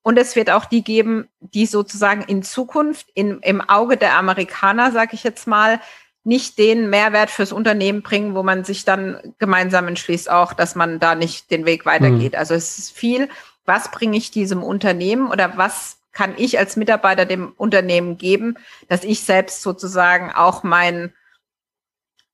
Und 0.02 0.18
es 0.18 0.34
wird 0.34 0.50
auch 0.50 0.64
die 0.64 0.82
geben, 0.82 1.28
die 1.40 1.66
sozusagen 1.66 2.22
in 2.22 2.42
Zukunft 2.42 3.06
in, 3.14 3.38
im 3.40 3.60
Auge 3.60 3.96
der 3.96 4.16
Amerikaner, 4.16 4.90
sage 4.90 5.14
ich 5.14 5.22
jetzt 5.22 5.46
mal, 5.46 5.80
nicht 6.24 6.58
den 6.58 6.88
Mehrwert 6.88 7.30
fürs 7.30 7.52
Unternehmen 7.52 8.02
bringen, 8.02 8.34
wo 8.34 8.42
man 8.42 8.64
sich 8.64 8.84
dann 8.84 9.34
gemeinsam 9.38 9.88
entschließt 9.88 10.30
auch, 10.30 10.52
dass 10.52 10.74
man 10.74 10.98
da 10.98 11.14
nicht 11.14 11.50
den 11.50 11.66
Weg 11.66 11.84
weitergeht. 11.84 12.32
Mhm. 12.32 12.38
Also 12.38 12.54
es 12.54 12.78
ist 12.78 12.92
viel, 12.92 13.28
was 13.64 13.90
bringe 13.90 14.16
ich 14.16 14.30
diesem 14.30 14.62
Unternehmen 14.62 15.30
oder 15.30 15.56
was 15.56 15.98
kann 16.12 16.34
ich 16.36 16.58
als 16.58 16.76
Mitarbeiter 16.76 17.24
dem 17.26 17.52
Unternehmen 17.56 18.18
geben, 18.18 18.56
dass 18.88 19.02
ich 19.02 19.22
selbst 19.22 19.62
sozusagen 19.62 20.30
auch 20.30 20.62
mein, 20.62 21.12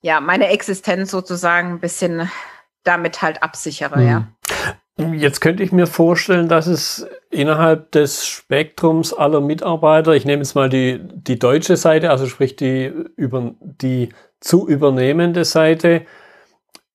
ja, 0.00 0.21
meine 0.21 0.49
Existenz 0.49 1.11
sozusagen 1.11 1.75
ein 1.75 1.81
bisschen 1.81 2.31
damit 2.88 3.23
halt 3.23 3.42
absichere, 3.42 3.99
mhm. 3.99 4.09
ja. 4.09 4.26
Jetzt 5.14 5.40
könnte 5.40 5.62
ich 5.62 5.71
mir 5.71 5.87
vorstellen, 5.87 6.49
dass 6.49 6.66
es 6.66 7.07
innerhalb 7.30 7.92
des 7.92 8.26
Spektrums 8.26 9.12
aller 9.12 9.40
Mitarbeiter, 9.40 10.12
ich 10.12 10.25
nehme 10.25 10.42
jetzt 10.42 10.57
mal 10.57 10.68
die, 10.68 10.99
die 11.00 11.38
deutsche 11.38 11.76
Seite, 11.76 12.11
also 12.11 12.26
sprich 12.26 12.57
die, 12.57 12.92
über, 13.14 13.54
die 13.61 14.09
zu 14.40 14.66
übernehmende 14.66 15.45
Seite, 15.45 16.04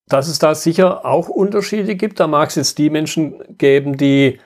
dass 0.08 0.28
es 0.28 0.38
da 0.38 0.54
sicher 0.54 1.06
auch 1.06 1.30
Unterschiede 1.30 1.96
gibt. 1.96 2.20
Da 2.20 2.28
mag 2.28 2.50
es 2.50 2.56
jetzt 2.56 2.78
die 2.78 2.90
Menschen 2.90 3.42
geben, 3.58 3.96
die, 3.96 4.40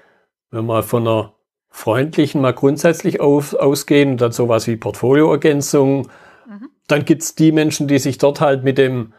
wenn 0.51 0.67
mal 0.67 0.83
von 0.83 1.07
einer 1.07 1.33
freundlichen 1.69 2.41
mal 2.41 2.53
grundsätzlich 2.53 3.21
auf, 3.21 3.55
ausgehen, 3.55 4.17
dann 4.17 4.31
sowas 4.31 4.67
wie 4.67 4.77
Portfolioergänzung. 4.77 6.09
Mhm. 6.47 6.69
Dann 6.87 7.05
gibt 7.05 7.23
es 7.23 7.33
die 7.33 7.51
Menschen, 7.51 7.87
die 7.87 7.97
sich 7.97 8.19
dort 8.19 8.39
halt 8.39 8.63
mit 8.63 8.77
dem 8.77 9.13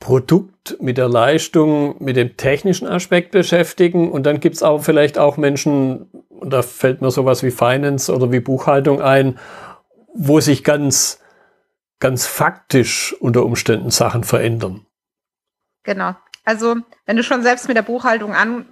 Produkt, 0.00 0.76
mit 0.80 0.98
der 0.98 1.08
Leistung, 1.08 2.02
mit 2.02 2.16
dem 2.16 2.36
technischen 2.36 2.86
Aspekt 2.86 3.30
beschäftigen. 3.30 4.10
Und 4.10 4.24
dann 4.24 4.40
gibt 4.40 4.56
es 4.56 4.62
aber 4.62 4.80
vielleicht 4.80 5.18
auch 5.18 5.36
Menschen, 5.36 6.10
und 6.28 6.50
da 6.52 6.62
fällt 6.62 7.00
mir 7.00 7.10
sowas 7.10 7.42
wie 7.42 7.50
Finance 7.50 8.14
oder 8.14 8.30
wie 8.32 8.40
Buchhaltung 8.40 9.00
ein, 9.00 9.38
wo 10.14 10.40
sich 10.40 10.62
ganz, 10.62 11.20
ganz 12.00 12.26
faktisch 12.26 13.14
unter 13.18 13.44
Umständen 13.44 13.90
Sachen 13.90 14.24
verändern. 14.24 14.86
Genau. 15.84 16.14
Also, 16.44 16.76
wenn 17.06 17.16
du 17.16 17.22
schon 17.22 17.42
selbst 17.42 17.68
mit 17.68 17.76
der 17.76 17.82
Buchhaltung 17.82 18.34
an, 18.34 18.66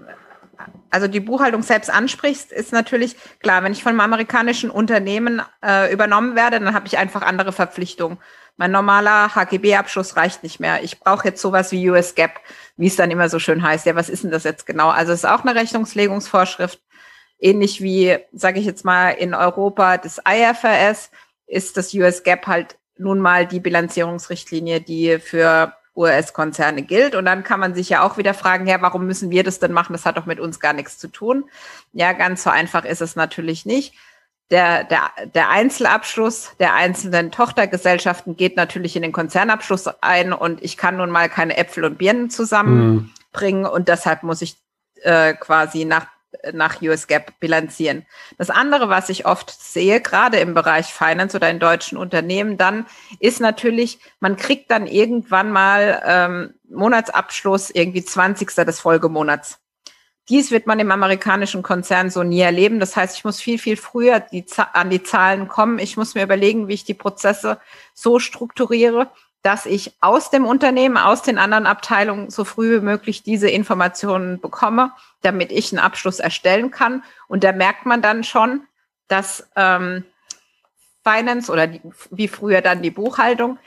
also 0.91 1.09
die 1.09 1.21
Buchhaltung 1.21 1.63
selbst 1.63 1.91
ansprichst, 1.91 2.53
ist 2.53 2.73
natürlich 2.73 3.17
klar, 3.41 3.63
wenn 3.63 3.73
ich 3.73 3.83
von 3.83 3.91
einem 3.91 4.01
amerikanischen 4.01 4.71
Unternehmen 4.71 5.41
äh, 5.65 5.93
übernommen 5.93 6.37
werde, 6.37 6.61
dann 6.61 6.75
habe 6.75 6.87
ich 6.87 6.99
einfach 6.99 7.23
andere 7.23 7.53
Verpflichtungen. 7.53 8.19
Mein 8.57 8.71
normaler 8.71 9.35
HGB-Abschluss 9.35 10.17
reicht 10.17 10.43
nicht 10.43 10.61
mehr. 10.61 10.83
Ich 10.83 11.01
brauche 11.01 11.29
jetzt 11.29 11.41
sowas 11.41 11.73
wie 11.73 11.91
US 11.91 12.15
GAAP, 12.15 12.39
wie 12.77 12.87
es 12.87 12.97
dann 12.97 13.11
immer 13.11 13.29
so 13.29 13.39
schön 13.39 13.63
heißt. 13.63 13.87
Ja, 13.87 13.95
was 13.95 14.09
ist 14.09 14.25
denn 14.25 14.31
das 14.31 14.45
jetzt 14.45 14.67
genau? 14.67 14.91
Also 14.91 15.13
es 15.13 15.21
ist 15.21 15.31
auch 15.31 15.45
eine 15.45 15.55
Rechnungslegungsvorschrift, 15.55 16.81
ähnlich 17.39 17.83
wie, 17.83 18.19
sage 18.33 18.61
ich 18.61 18.67
jetzt 18.67 18.85
mal, 18.85 19.11
in 19.11 19.35
Europa 19.35 19.97
das 19.97 20.21
IFRS 20.27 21.11
ist 21.47 21.77
das 21.77 21.93
US 21.95 22.23
GAAP 22.23 22.47
halt 22.47 22.77
nun 22.99 23.19
mal 23.19 23.47
die 23.47 23.61
Bilanzierungsrichtlinie, 23.61 24.81
die 24.81 25.19
für 25.19 25.75
US-Konzerne 25.95 26.83
gilt. 26.83 27.15
Und 27.15 27.25
dann 27.25 27.43
kann 27.43 27.61
man 27.61 27.75
sich 27.75 27.89
ja 27.89 28.03
auch 28.03 28.17
wieder 28.17 28.35
fragen, 28.35 28.67
ja, 28.67 28.81
warum 28.81 29.07
müssen 29.07 29.31
wir 29.31 29.45
das 29.45 29.59
denn 29.59 29.73
machen? 29.73 29.93
Das 29.93 30.07
hat 30.07 30.17
doch 30.17 30.27
mit 30.27 30.41
uns 30.41 30.61
gar 30.61 30.73
nichts 30.73 30.99
zu 30.99 31.09
tun. 31.09 31.45
Ja, 31.93 32.13
ganz 32.13 32.43
so 32.43 32.51
einfach 32.51 32.85
ist 32.85 33.03
es 33.03 33.17
natürlich 33.17 33.67
nicht. 33.67 33.95
Der, 34.51 34.85
der, 34.85 35.11
der 35.35 35.49
Einzelabschluss 35.49 36.51
der 36.59 36.75
einzelnen 36.75 37.31
Tochtergesellschaften 37.31 38.37
geht 38.37 38.57
natürlich 38.57 38.97
in 38.97 39.03
den 39.03 39.13
Konzernabschluss 39.13 39.89
ein 40.03 40.35
und 40.35 40.63
ich 40.63 40.77
kann 40.77 40.99
nun 40.99 41.11
mal 41.11 41.31
keine 41.31 41.57
Äpfel 41.57 41.85
und 41.87 41.97
Birnen 41.97 42.29
zusammenbringen 42.29 43.63
mhm. 43.63 43.69
und 43.69 43.89
deshalb 43.89 44.25
muss 44.25 44.43
ich 44.43 44.57
äh, 45.03 45.33
quasi 45.33 45.87
nach 45.87 46.07
nach 46.53 46.81
US 46.83 47.07
GAAP 47.07 47.39
bilanzieren. 47.41 48.07
Das 48.39 48.51
andere, 48.51 48.89
was 48.89 49.09
ich 49.09 49.27
oft 49.27 49.51
sehe, 49.51 50.01
gerade 50.01 50.39
im 50.39 50.55
Bereich 50.55 50.93
Finance 50.93 51.37
oder 51.37 51.51
in 51.51 51.59
deutschen 51.59 51.99
Unternehmen, 51.99 52.57
dann 52.57 52.87
ist 53.21 53.41
natürlich, 53.41 53.99
man 54.21 54.37
kriegt 54.37 54.71
dann 54.71 54.87
irgendwann 54.87 55.51
mal 55.51 56.03
ähm, 56.05 56.55
Monatsabschluss 56.69 57.71
irgendwie 57.71 58.05
20. 58.05 58.49
des 58.49 58.81
Folgemonats. 58.81 59.59
Dies 60.29 60.51
wird 60.51 60.67
man 60.67 60.79
im 60.79 60.93
amerikanischen 60.93 61.63
Konzern 61.63 62.11
so 62.11 62.23
nie 62.23 62.41
erleben. 62.41 62.79
Das 62.79 62.95
heißt, 62.95 63.17
ich 63.17 63.25
muss 63.25 63.41
viel, 63.41 63.59
viel 63.59 63.77
früher 63.77 64.21
die, 64.21 64.45
an 64.73 64.91
die 64.91 65.03
Zahlen 65.03 65.49
kommen. 65.49 65.79
Ich 65.79 65.97
muss 65.97 66.15
mir 66.15 66.23
überlegen, 66.23 66.69
wie 66.69 66.75
ich 66.75 66.85
die 66.85 66.95
Prozesse 66.95 67.61
so 67.93 68.19
strukturiere, 68.21 69.11
dass 69.43 69.67
ich 69.67 69.97
aus 70.01 70.31
dem 70.31 70.47
Unternehmen, 70.47 70.97
aus 70.97 71.23
den 71.23 71.39
anderen 71.39 71.67
Abteilungen 71.67 72.31
so 72.31 72.45
früh 72.45 72.77
wie 72.77 72.85
möglich 72.85 73.25
diese 73.25 73.51
Informationen 73.51 74.41
bekomme, 74.41 74.93
damit 75.23 75.51
ich 75.51 75.73
einen 75.73 75.85
Abschluss 75.85 76.21
erstellen 76.21 76.71
kann. 76.71 77.03
Und 77.27 77.43
da 77.43 77.51
merkt 77.51 77.85
man 77.85 78.01
dann 78.01 78.23
schon, 78.23 78.63
dass 79.09 79.51
ähm, 79.57 80.05
Finance 81.03 81.51
oder 81.51 81.67
die, 81.67 81.81
wie 82.11 82.29
früher 82.29 82.61
dann 82.61 82.83
die 82.83 82.93
Buchhaltung 82.93 83.59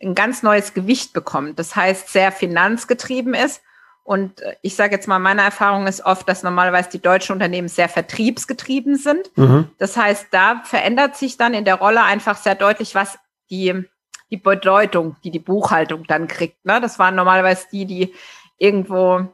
ein 0.00 0.14
ganz 0.14 0.42
neues 0.44 0.74
Gewicht 0.74 1.12
bekommt. 1.12 1.58
Das 1.58 1.74
heißt, 1.74 2.08
sehr 2.08 2.30
finanzgetrieben 2.30 3.34
ist. 3.34 3.62
Und 4.04 4.40
äh, 4.42 4.54
ich 4.62 4.76
sage 4.76 4.94
jetzt 4.94 5.08
mal, 5.08 5.18
meine 5.18 5.42
Erfahrung 5.42 5.86
ist 5.86 6.04
oft, 6.04 6.28
dass 6.28 6.42
normalerweise 6.42 6.90
die 6.90 7.02
deutschen 7.02 7.32
Unternehmen 7.32 7.68
sehr 7.68 7.88
vertriebsgetrieben 7.88 8.96
sind. 8.96 9.36
Mhm. 9.36 9.70
Das 9.78 9.96
heißt, 9.96 10.28
da 10.30 10.62
verändert 10.64 11.16
sich 11.16 11.36
dann 11.36 11.54
in 11.54 11.64
der 11.64 11.76
Rolle 11.76 12.02
einfach 12.02 12.36
sehr 12.36 12.54
deutlich, 12.54 12.94
was 12.94 13.18
die 13.50 13.84
die 14.30 14.36
Bedeutung, 14.36 15.16
die 15.22 15.30
die 15.30 15.38
Buchhaltung 15.38 16.04
dann 16.08 16.26
kriegt. 16.26 16.64
Ne? 16.64 16.80
Das 16.80 16.98
waren 16.98 17.14
normalerweise 17.14 17.66
die, 17.70 17.86
die 17.86 18.14
irgendwo 18.58 19.28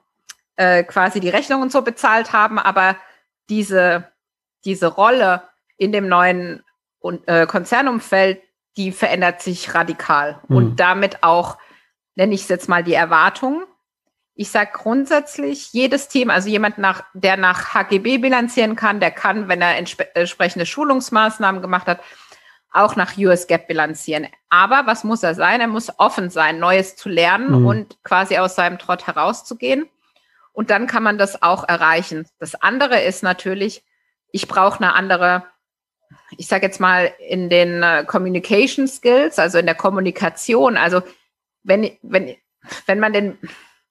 äh, 0.57 0.83
quasi 0.85 1.21
die 1.21 1.29
Rechnungen 1.29 1.71
so 1.71 1.83
bezahlt 1.83 2.33
haben, 2.33 2.59
aber 2.59 2.97
diese, 3.49 4.09
diese 4.65 4.89
Rolle 4.89 5.43
in 5.79 5.93
dem 5.93 6.09
neuen 6.09 6.63
äh, 7.27 7.47
Konzernumfeld, 7.47 8.43
die 8.77 8.93
verändert 8.93 9.41
sich 9.41 9.75
radikal. 9.75 10.41
Mhm. 10.49 10.57
Und 10.57 10.77
damit 10.81 11.23
auch, 11.23 11.57
nenne 12.15 12.35
ich 12.35 12.43
es 12.43 12.49
jetzt 12.49 12.69
mal, 12.69 12.85
die 12.85 12.95
Erwartungen. 12.95 13.65
Ich 14.35 14.51
sage 14.51 14.71
grundsätzlich, 14.73 15.73
jedes 15.73 16.09
Team, 16.09 16.31
also 16.31 16.49
jemand, 16.49 16.79
nach, 16.79 17.05
der 17.15 17.37
nach 17.37 17.75
HGB 17.75 18.19
bilanzieren 18.19 18.77
kann, 18.77 19.01
der 19.01 19.11
kann, 19.11 19.49
wenn 19.49 19.61
er 19.61 19.77
entsprechende 19.77 20.67
Schulungsmaßnahmen 20.67 21.61
gemacht 21.61 21.87
hat, 21.87 22.01
auch 22.73 22.97
nach 22.97 23.17
US 23.19 23.47
Gap 23.47 23.67
bilanzieren. 23.67 24.29
Aber 24.49 24.87
was 24.87 25.05
muss 25.05 25.23
er 25.23 25.35
sein? 25.35 25.61
Er 25.61 25.67
muss 25.67 25.99
offen 25.99 26.31
sein, 26.31 26.59
Neues 26.59 26.97
zu 26.97 27.09
lernen 27.09 27.61
mhm. 27.61 27.67
und 27.67 28.05
quasi 28.05 28.39
aus 28.39 28.55
seinem 28.55 28.79
Trott 28.79 29.07
herauszugehen. 29.07 29.89
Und 30.53 30.71
dann 30.71 30.87
kann 30.87 31.03
man 31.03 31.19
das 31.19 31.43
auch 31.43 31.69
erreichen. 31.69 32.27
Das 32.39 32.55
andere 32.55 33.01
ist 33.01 33.23
natürlich, 33.23 33.85
ich 34.31 34.49
brauche 34.49 34.83
eine 34.83 34.95
andere, 34.95 35.45
ich 36.37 36.47
sage 36.47 36.67
jetzt 36.67 36.81
mal 36.81 37.13
in 37.19 37.49
den 37.49 37.83
uh, 37.83 38.05
Communication 38.05 38.89
Skills, 38.89 39.39
also 39.39 39.59
in 39.59 39.67
der 39.67 39.75
Kommunikation. 39.75 40.77
Also 40.77 41.03
wenn, 41.63 41.91
wenn, 42.03 42.37
wenn 42.87 43.01
man 43.01 43.13
den 43.13 43.39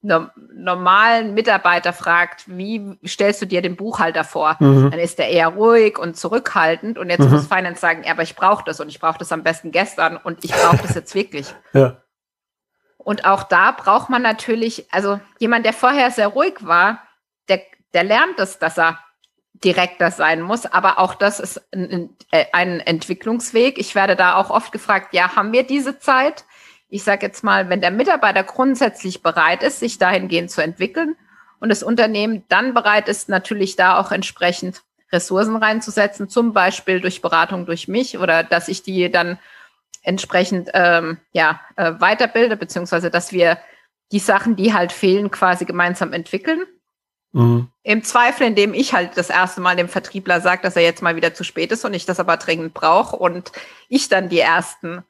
normalen 0.01 1.33
Mitarbeiter 1.33 1.91
fragt, 1.91 2.45
wie 2.47 2.97
stellst 3.05 3.41
du 3.41 3.45
dir 3.45 3.61
den 3.61 3.75
Buchhalter 3.75 4.23
vor, 4.23 4.55
mhm. 4.59 4.91
dann 4.91 4.99
ist 4.99 5.19
er 5.19 5.27
eher 5.27 5.49
ruhig 5.49 5.97
und 5.97 6.15
zurückhaltend. 6.15 6.97
Und 6.97 7.09
jetzt 7.09 7.25
mhm. 7.25 7.31
muss 7.31 7.47
Finance 7.47 7.81
sagen, 7.81 8.03
ja, 8.05 8.11
aber 8.11 8.23
ich 8.23 8.35
brauche 8.35 8.63
das 8.63 8.79
und 8.79 8.87
ich 8.87 8.99
brauche 8.99 9.17
das 9.17 9.31
am 9.31 9.43
besten 9.43 9.71
gestern 9.71 10.15
und 10.15 10.45
ich 10.45 10.51
brauche 10.51 10.77
das 10.77 10.95
jetzt 10.95 11.15
wirklich. 11.15 11.53
Ja. 11.73 11.97
Und 12.97 13.25
auch 13.25 13.43
da 13.43 13.71
braucht 13.71 14.09
man 14.09 14.21
natürlich, 14.21 14.91
also 14.91 15.19
jemand, 15.39 15.65
der 15.65 15.73
vorher 15.73 16.11
sehr 16.11 16.27
ruhig 16.27 16.55
war, 16.61 17.01
der, 17.47 17.61
der 17.93 18.03
lernt 18.03 18.39
es, 18.39 18.59
dass 18.59 18.77
er 18.77 18.99
direkter 19.63 20.11
sein 20.11 20.41
muss. 20.41 20.65
Aber 20.65 20.99
auch 20.99 21.15
das 21.15 21.39
ist 21.39 21.61
ein, 21.73 22.15
ein 22.51 22.79
Entwicklungsweg. 22.79 23.77
Ich 23.77 23.95
werde 23.95 24.15
da 24.15 24.35
auch 24.35 24.49
oft 24.49 24.71
gefragt, 24.71 25.13
ja, 25.13 25.35
haben 25.35 25.53
wir 25.53 25.63
diese 25.63 25.99
Zeit? 25.99 26.45
Ich 26.89 27.03
sage 27.03 27.25
jetzt 27.25 27.43
mal, 27.43 27.69
wenn 27.69 27.81
der 27.81 27.91
Mitarbeiter 27.91 28.43
grundsätzlich 28.43 29.21
bereit 29.21 29.63
ist, 29.63 29.79
sich 29.79 29.99
dahingehend 29.99 30.51
zu 30.51 30.61
entwickeln 30.61 31.15
und 31.59 31.69
das 31.69 31.83
Unternehmen 31.83 32.43
dann 32.49 32.73
bereit 32.73 33.07
ist, 33.07 33.29
natürlich 33.29 33.75
da 33.75 33.99
auch 33.99 34.11
entsprechend 34.11 34.81
Ressourcen 35.11 35.55
reinzusetzen, 35.55 36.29
zum 36.29 36.53
Beispiel 36.53 36.99
durch 36.99 37.21
Beratung 37.21 37.65
durch 37.65 37.87
mich 37.87 38.17
oder 38.17 38.43
dass 38.43 38.67
ich 38.67 38.83
die 38.83 39.11
dann 39.11 39.39
entsprechend 40.01 40.69
ähm, 40.73 41.17
ja, 41.31 41.61
äh, 41.75 41.93
weiterbilde, 41.99 42.57
beziehungsweise 42.57 43.09
dass 43.11 43.31
wir 43.31 43.57
die 44.11 44.19
Sachen, 44.19 44.55
die 44.55 44.73
halt 44.73 44.91
fehlen, 44.91 45.29
quasi 45.29 45.65
gemeinsam 45.65 46.13
entwickeln. 46.13 46.63
Mhm. 47.31 47.69
Im 47.83 48.03
Zweifel, 48.03 48.47
indem 48.47 48.73
ich 48.73 48.93
halt 48.93 49.17
das 49.17 49.29
erste 49.29 49.61
Mal 49.61 49.75
dem 49.75 49.89
Vertriebler 49.89 50.41
sage, 50.41 50.63
dass 50.63 50.75
er 50.75 50.83
jetzt 50.83 51.03
mal 51.03 51.15
wieder 51.15 51.33
zu 51.33 51.43
spät 51.43 51.71
ist 51.71 51.85
und 51.85 51.93
ich 51.93 52.05
das 52.05 52.19
aber 52.19 52.37
dringend 52.37 52.73
brauche 52.73 53.15
und 53.15 53.51
ich 53.87 54.09
dann 54.09 54.29
die 54.29 54.39
ersten 54.39 55.03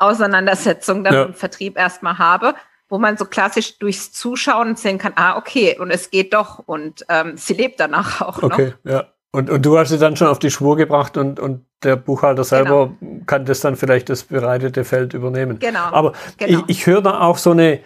Auseinandersetzung 0.00 1.04
dann 1.04 1.14
ja. 1.14 1.22
im 1.24 1.34
Vertrieb 1.34 1.76
erstmal 1.76 2.18
habe, 2.18 2.54
wo 2.88 2.98
man 2.98 3.16
so 3.16 3.24
klassisch 3.24 3.78
durchs 3.78 4.12
Zuschauen 4.12 4.76
sehen 4.76 4.98
kann, 4.98 5.12
ah, 5.16 5.36
okay, 5.36 5.78
und 5.78 5.90
es 5.90 6.10
geht 6.10 6.34
doch 6.34 6.58
und 6.58 7.04
ähm, 7.08 7.36
sie 7.36 7.54
lebt 7.54 7.78
danach 7.78 8.20
auch 8.20 8.42
okay, 8.42 8.74
noch. 8.84 8.92
ja. 8.92 9.04
Und, 9.32 9.48
und 9.48 9.64
du 9.64 9.78
hast 9.78 9.90
sie 9.90 9.98
dann 9.98 10.16
schon 10.16 10.26
auf 10.26 10.40
die 10.40 10.50
Spur 10.50 10.76
gebracht 10.76 11.16
und, 11.16 11.38
und 11.38 11.64
der 11.84 11.94
Buchhalter 11.94 12.42
selber 12.42 12.92
genau. 12.98 13.22
kann 13.26 13.44
das 13.44 13.60
dann 13.60 13.76
vielleicht 13.76 14.08
das 14.08 14.24
bereitete 14.24 14.82
Feld 14.84 15.14
übernehmen. 15.14 15.60
Genau. 15.60 15.84
Aber 15.92 16.14
genau. 16.36 16.64
ich, 16.66 16.78
ich 16.78 16.86
höre 16.86 17.00
da 17.00 17.20
auch 17.20 17.38
so 17.38 17.52
eine 17.52 17.78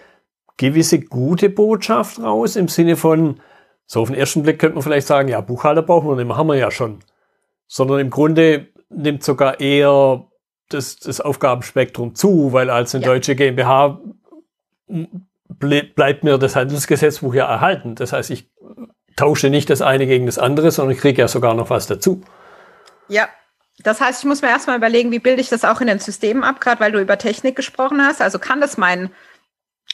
gewisse 0.56 1.00
gute 1.00 1.50
Botschaft 1.50 2.18
raus 2.18 2.56
im 2.56 2.68
Sinne 2.68 2.96
von, 2.96 3.40
so 3.86 4.00
auf 4.00 4.08
den 4.08 4.16
ersten 4.16 4.42
Blick 4.42 4.58
könnte 4.58 4.76
man 4.76 4.82
vielleicht 4.82 5.06
sagen, 5.06 5.28
ja, 5.28 5.42
Buchhalter 5.42 5.82
brauchen 5.82 6.08
wir 6.08 6.24
nicht, 6.24 6.34
haben 6.34 6.46
wir 6.46 6.56
ja 6.56 6.70
schon. 6.70 7.00
Sondern 7.66 8.00
im 8.00 8.08
Grunde 8.08 8.68
nimmt 8.88 9.22
sogar 9.22 9.60
eher 9.60 10.24
das, 10.68 10.96
das 10.96 11.20
Aufgabenspektrum 11.20 12.14
zu, 12.14 12.52
weil 12.52 12.70
als 12.70 12.94
eine 12.94 13.04
ja. 13.04 13.10
deutsche 13.10 13.36
GmbH 13.36 14.00
bleibt 15.48 16.24
mir 16.24 16.38
das 16.38 16.56
Handelsgesetzbuch 16.56 17.34
ja 17.34 17.46
erhalten. 17.46 17.94
Das 17.94 18.12
heißt, 18.12 18.30
ich 18.30 18.50
tausche 19.16 19.50
nicht 19.50 19.70
das 19.70 19.82
eine 19.82 20.06
gegen 20.06 20.26
das 20.26 20.38
andere, 20.38 20.70
sondern 20.70 20.94
ich 20.94 21.00
kriege 21.00 21.22
ja 21.22 21.28
sogar 21.28 21.54
noch 21.54 21.70
was 21.70 21.86
dazu. 21.86 22.22
Ja, 23.08 23.28
das 23.78 24.00
heißt, 24.00 24.20
ich 24.20 24.28
muss 24.28 24.42
mir 24.42 24.48
erstmal 24.48 24.76
überlegen, 24.76 25.10
wie 25.10 25.18
bilde 25.18 25.40
ich 25.40 25.48
das 25.48 25.64
auch 25.64 25.80
in 25.80 25.86
den 25.86 25.98
Systemen 25.98 26.44
ab, 26.44 26.60
gerade 26.60 26.80
weil 26.80 26.92
du 26.92 27.00
über 27.00 27.18
Technik 27.18 27.56
gesprochen 27.56 28.02
hast. 28.02 28.22
Also 28.22 28.38
kann 28.38 28.60
das 28.60 28.76
mein, 28.76 29.10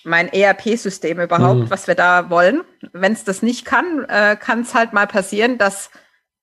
mein 0.04 0.28
ERP-System 0.32 1.20
überhaupt, 1.20 1.60
mhm. 1.60 1.70
was 1.70 1.86
wir 1.86 1.94
da 1.94 2.30
wollen? 2.30 2.62
Wenn 2.92 3.12
es 3.12 3.24
das 3.24 3.42
nicht 3.42 3.64
kann, 3.64 4.04
äh, 4.08 4.36
kann 4.36 4.60
es 4.60 4.74
halt 4.74 4.92
mal 4.92 5.06
passieren, 5.06 5.58
dass 5.58 5.90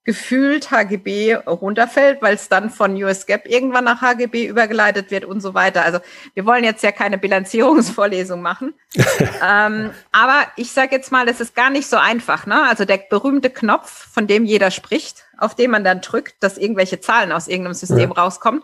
gefühlt 0.07 0.71
HGB 0.71 1.35
runterfällt, 1.35 2.21
weil 2.21 2.35
es 2.35 2.47
dann 2.47 2.69
von 2.69 2.95
US 3.03 3.25
GAAP 3.25 3.45
irgendwann 3.45 3.83
nach 3.83 4.01
HGB 4.01 4.45
übergeleitet 4.47 5.11
wird 5.11 5.25
und 5.25 5.41
so 5.41 5.53
weiter. 5.53 5.83
Also 5.83 5.99
wir 6.33 6.45
wollen 6.45 6.63
jetzt 6.63 6.81
ja 6.81 6.93
keine 6.93 7.17
Bilanzierungsvorlesung 7.17 8.41
machen. 8.41 8.73
ähm, 9.45 9.91
aber 10.13 10.47
ich 10.55 10.71
sage 10.71 10.95
jetzt 10.95 11.11
mal, 11.11 11.27
es 11.27 11.41
ist 11.41 11.55
gar 11.55 11.69
nicht 11.69 11.89
so 11.89 11.97
einfach. 11.97 12.45
Ne? 12.45 12.63
Also 12.69 12.85
der 12.85 12.99
berühmte 13.09 13.49
Knopf, 13.49 14.07
von 14.13 14.27
dem 14.27 14.45
jeder 14.45 14.71
spricht, 14.71 15.25
auf 15.37 15.55
den 15.55 15.71
man 15.71 15.83
dann 15.83 15.99
drückt, 15.99 16.41
dass 16.41 16.57
irgendwelche 16.57 17.01
Zahlen 17.01 17.33
aus 17.33 17.49
irgendeinem 17.49 17.73
System 17.73 18.09
ja. 18.09 18.15
rauskommen. 18.15 18.63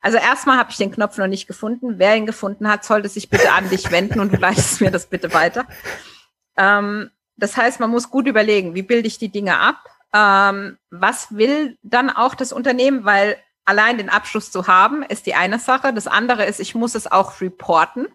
Also 0.00 0.18
erstmal 0.18 0.58
habe 0.58 0.70
ich 0.70 0.76
den 0.76 0.92
Knopf 0.92 1.18
noch 1.18 1.26
nicht 1.26 1.48
gefunden. 1.48 1.98
Wer 1.98 2.14
ihn 2.14 2.26
gefunden 2.26 2.68
hat, 2.68 2.84
sollte 2.84 3.08
sich 3.08 3.30
bitte 3.30 3.50
an 3.50 3.68
dich 3.68 3.90
wenden 3.90 4.20
und 4.20 4.32
du 4.32 4.36
leitest 4.36 4.80
mir 4.80 4.92
das 4.92 5.06
bitte 5.06 5.34
weiter. 5.34 5.66
Ähm, 6.56 7.10
das 7.36 7.56
heißt, 7.56 7.80
man 7.80 7.90
muss 7.90 8.10
gut 8.10 8.28
überlegen, 8.28 8.76
wie 8.76 8.82
bilde 8.82 9.08
ich 9.08 9.18
die 9.18 9.30
Dinge 9.30 9.58
ab? 9.58 9.78
Ähm, 10.12 10.78
was 10.90 11.34
will 11.36 11.76
dann 11.82 12.10
auch 12.10 12.34
das 12.34 12.52
Unternehmen? 12.52 13.04
Weil 13.04 13.36
allein 13.64 13.98
den 13.98 14.08
Abschluss 14.08 14.50
zu 14.50 14.66
haben, 14.66 15.02
ist 15.02 15.26
die 15.26 15.34
eine 15.34 15.58
Sache. 15.58 15.92
Das 15.92 16.06
andere 16.06 16.44
ist, 16.44 16.60
ich 16.60 16.74
muss 16.74 16.94
es 16.94 17.10
auch 17.10 17.40
reporten. 17.40 18.06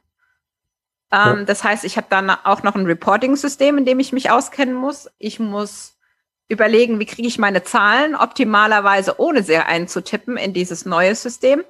Ähm, 1.11 1.39
ja. 1.39 1.43
Das 1.43 1.63
heißt, 1.63 1.83
ich 1.83 1.97
habe 1.97 2.07
dann 2.09 2.29
auch 2.29 2.63
noch 2.63 2.75
ein 2.75 2.85
Reporting-System, 2.85 3.77
in 3.77 3.85
dem 3.85 3.99
ich 3.99 4.11
mich 4.11 4.31
auskennen 4.31 4.73
muss. 4.73 5.09
Ich 5.19 5.39
muss 5.39 5.95
überlegen, 6.49 6.99
wie 6.99 7.05
kriege 7.05 7.27
ich 7.27 7.37
meine 7.37 7.63
Zahlen 7.63 8.15
optimalerweise 8.15 9.19
ohne 9.19 9.43
sehr 9.43 9.67
einzutippen 9.67 10.37
in 10.37 10.53
dieses 10.53 10.85
neue 10.85 11.13
System. 11.15 11.63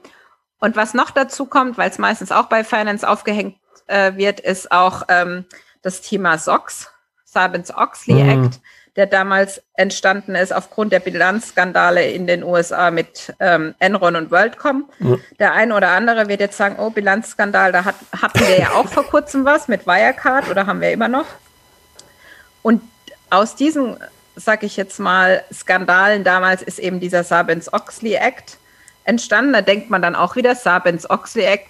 Und 0.59 0.77
was 0.77 0.93
noch 0.93 1.11
dazu 1.11 1.45
kommt, 1.45 1.77
weil 1.77 1.89
es 1.89 1.99
meistens 1.99 2.31
auch 2.31 2.45
bei 2.45 2.63
Finance 2.63 3.07
aufgehängt 3.07 3.57
äh, 3.87 4.15
wird, 4.15 4.39
ist 4.39 4.71
auch 4.71 5.03
ähm, 5.09 5.45
das 5.81 6.01
Thema 6.01 6.37
SOX, 6.37 6.89
Sarbanes-Oxley 7.25 8.23
mhm. 8.23 8.45
Act. 8.45 8.59
Der 8.95 9.07
damals 9.07 9.61
entstanden 9.73 10.35
ist 10.35 10.53
aufgrund 10.53 10.93
der 10.93 10.99
Bilanzskandale 10.99 12.11
in 12.11 12.27
den 12.27 12.43
USA 12.43 12.91
mit 12.91 13.33
ähm, 13.39 13.73
Enron 13.79 14.15
und 14.15 14.29
WorldCom. 14.29 14.87
Ja. 14.99 15.17
Der 15.39 15.53
eine 15.53 15.75
oder 15.75 15.89
andere 15.89 16.27
wird 16.27 16.39
jetzt 16.39 16.57
sagen, 16.57 16.75
oh, 16.77 16.91
Bilanzskandal, 16.91 17.71
da 17.71 17.85
hat, 17.85 17.95
hatten 18.21 18.39
wir 18.41 18.59
ja 18.59 18.71
auch 18.73 18.87
vor 18.87 19.03
kurzem 19.03 19.45
was 19.45 19.67
mit 19.67 19.87
Wirecard 19.87 20.49
oder 20.49 20.67
haben 20.67 20.79
wir 20.79 20.91
immer 20.91 21.07
noch. 21.07 21.25
Und 22.61 22.81
aus 23.31 23.55
diesen, 23.55 23.97
sag 24.35 24.61
ich 24.61 24.77
jetzt 24.77 24.99
mal, 24.99 25.43
Skandalen 25.51 26.23
damals 26.23 26.61
ist 26.61 26.77
eben 26.77 26.99
dieser 26.99 27.23
Sabins-Oxley 27.23 28.13
Act 28.13 28.57
entstanden. 29.05 29.53
Da 29.53 29.61
denkt 29.61 29.89
man 29.89 30.03
dann 30.03 30.15
auch 30.15 30.35
wieder, 30.35 30.53
Sabins-Oxley 30.53 31.45
Act 31.45 31.67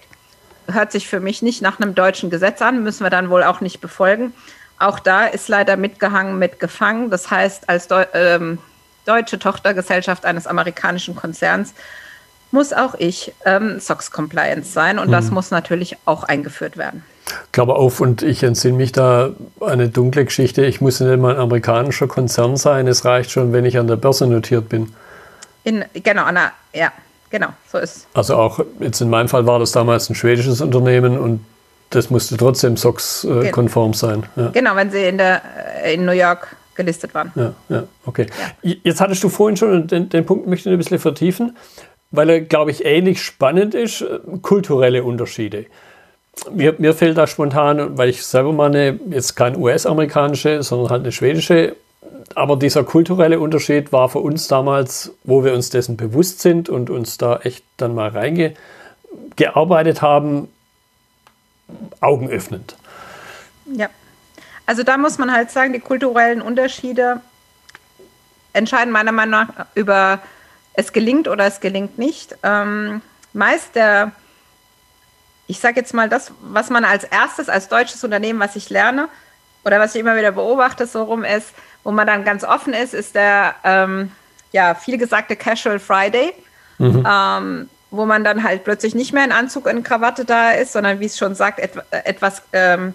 hört 0.70 0.92
sich 0.92 1.08
für 1.08 1.20
mich 1.20 1.40
nicht 1.40 1.62
nach 1.62 1.80
einem 1.80 1.94
deutschen 1.94 2.28
Gesetz 2.30 2.60
an, 2.60 2.82
müssen 2.82 3.02
wir 3.02 3.10
dann 3.10 3.30
wohl 3.30 3.42
auch 3.42 3.60
nicht 3.60 3.80
befolgen. 3.80 4.34
Auch 4.78 4.98
da 4.98 5.26
ist 5.26 5.48
leider 5.48 5.76
mitgehangen, 5.76 6.38
mitgefangen. 6.38 7.10
Das 7.10 7.30
heißt, 7.30 7.68
als 7.68 7.88
Deu 7.88 8.04
ähm, 8.12 8.58
deutsche 9.04 9.38
Tochtergesellschaft 9.38 10.24
eines 10.24 10.46
amerikanischen 10.46 11.14
Konzerns 11.14 11.74
muss 12.50 12.72
auch 12.72 12.94
ich 12.94 13.32
ähm, 13.44 13.80
SOX-Compliance 13.80 14.72
sein 14.72 14.98
und 14.98 15.08
mhm. 15.08 15.12
das 15.12 15.30
muss 15.30 15.50
natürlich 15.50 15.96
auch 16.04 16.22
eingeführt 16.22 16.76
werden. 16.76 17.02
Klammer 17.52 17.76
auf, 17.76 18.00
und 18.00 18.22
ich 18.22 18.42
entsinne 18.42 18.76
mich 18.76 18.92
da 18.92 19.30
eine 19.60 19.88
dunkle 19.88 20.24
Geschichte. 20.24 20.64
Ich 20.64 20.80
muss 20.80 21.00
nicht 21.00 21.18
mal 21.18 21.34
ein 21.34 21.40
amerikanischer 21.40 22.06
Konzern 22.06 22.56
sein. 22.56 22.86
Es 22.86 23.04
reicht 23.04 23.30
schon, 23.30 23.52
wenn 23.52 23.64
ich 23.64 23.78
an 23.78 23.88
der 23.88 23.96
Börse 23.96 24.26
notiert 24.26 24.68
bin. 24.68 24.94
In, 25.64 25.84
genau, 25.94 26.24
an 26.24 26.34
der, 26.36 26.52
ja, 26.72 26.92
genau, 27.30 27.48
so 27.72 27.78
ist 27.78 28.06
Also 28.14 28.36
auch 28.36 28.60
jetzt 28.78 29.00
in 29.00 29.10
meinem 29.10 29.28
Fall 29.28 29.46
war 29.46 29.58
das 29.58 29.72
damals 29.72 30.08
ein 30.10 30.14
schwedisches 30.14 30.60
Unternehmen 30.60 31.18
und 31.18 31.44
das 31.90 32.10
musste 32.10 32.36
trotzdem 32.36 32.76
SOX-konform 32.76 33.92
äh, 33.92 33.94
sein. 33.94 34.22
Ja. 34.36 34.48
Genau, 34.48 34.76
wenn 34.76 34.90
sie 34.90 35.04
in, 35.04 35.18
der, 35.18 35.42
äh, 35.82 35.94
in 35.94 36.04
New 36.04 36.12
York 36.12 36.56
gelistet 36.74 37.14
waren. 37.14 37.32
Ja, 37.34 37.54
ja 37.68 37.84
okay. 38.04 38.26
Ja. 38.62 38.74
Jetzt 38.82 39.00
hattest 39.00 39.22
du 39.22 39.28
vorhin 39.28 39.56
schon, 39.56 39.86
den, 39.86 40.08
den 40.08 40.26
Punkt 40.26 40.46
möchte 40.46 40.68
ich 40.68 40.74
ein 40.74 40.78
bisschen 40.78 40.98
vertiefen, 40.98 41.56
weil 42.10 42.30
er, 42.30 42.40
glaube 42.40 42.70
ich, 42.70 42.84
ähnlich 42.84 43.22
spannend 43.22 43.74
ist, 43.74 44.02
äh, 44.02 44.18
kulturelle 44.42 45.04
Unterschiede. 45.04 45.66
Mir, 46.52 46.74
mir 46.78 46.94
fällt 46.94 47.16
da 47.16 47.28
spontan, 47.28 47.96
weil 47.96 48.08
ich 48.08 48.24
selber 48.24 48.52
mal 48.52 48.66
eine, 48.66 48.98
jetzt 49.10 49.36
kein 49.36 49.56
US-amerikanische, 49.56 50.64
sondern 50.64 50.90
halt 50.90 51.02
eine 51.02 51.12
schwedische, 51.12 51.76
aber 52.34 52.56
dieser 52.56 52.82
kulturelle 52.84 53.38
Unterschied 53.38 53.92
war 53.92 54.08
für 54.08 54.18
uns 54.18 54.48
damals, 54.48 55.12
wo 55.24 55.44
wir 55.44 55.54
uns 55.54 55.70
dessen 55.70 55.96
bewusst 55.96 56.40
sind 56.40 56.68
und 56.68 56.90
uns 56.90 57.18
da 57.18 57.38
echt 57.42 57.64
dann 57.76 57.94
mal 57.94 58.08
reingearbeitet 58.08 60.02
haben, 60.02 60.48
augenöffnend. 62.00 62.76
Ja. 63.66 63.88
Also 64.66 64.82
da 64.82 64.96
muss 64.96 65.18
man 65.18 65.32
halt 65.32 65.50
sagen, 65.50 65.72
die 65.72 65.80
kulturellen 65.80 66.40
Unterschiede 66.40 67.20
entscheiden 68.52 68.92
meiner 68.92 69.12
Meinung 69.12 69.30
nach 69.32 69.66
über 69.74 70.20
es 70.74 70.92
gelingt 70.92 71.28
oder 71.28 71.46
es 71.46 71.60
gelingt 71.60 71.98
nicht. 71.98 72.36
Ähm, 72.42 73.02
meist 73.32 73.74
der, 73.74 74.12
ich 75.46 75.60
sage 75.60 75.80
jetzt 75.80 75.92
mal 75.92 76.08
das, 76.08 76.32
was 76.40 76.70
man 76.70 76.84
als 76.84 77.04
erstes 77.04 77.48
als 77.48 77.68
deutsches 77.68 78.02
Unternehmen, 78.04 78.40
was 78.40 78.56
ich 78.56 78.70
lerne 78.70 79.08
oder 79.64 79.80
was 79.80 79.94
ich 79.94 80.00
immer 80.00 80.16
wieder 80.16 80.32
beobachte, 80.32 80.86
so 80.86 81.02
rum 81.04 81.24
ist, 81.24 81.48
wo 81.82 81.92
man 81.92 82.06
dann 82.06 82.24
ganz 82.24 82.44
offen 82.44 82.72
ist, 82.72 82.94
ist 82.94 83.14
der 83.14 83.54
ähm, 83.64 84.10
ja 84.52 84.74
viel 84.74 84.98
gesagte 84.98 85.36
Casual 85.36 85.78
Friday. 85.78 86.32
Mhm. 86.78 87.06
Ähm, 87.08 87.70
wo 87.96 88.06
man 88.06 88.24
dann 88.24 88.42
halt 88.42 88.64
plötzlich 88.64 88.94
nicht 88.94 89.12
mehr 89.12 89.24
in 89.24 89.32
Anzug 89.32 89.66
und 89.66 89.82
Krawatte 89.82 90.24
da 90.24 90.52
ist, 90.52 90.72
sondern 90.72 91.00
wie 91.00 91.06
es 91.06 91.18
schon 91.18 91.34
sagt, 91.34 91.58
et 91.58 91.72
etwas 91.90 92.42
ähm, 92.52 92.94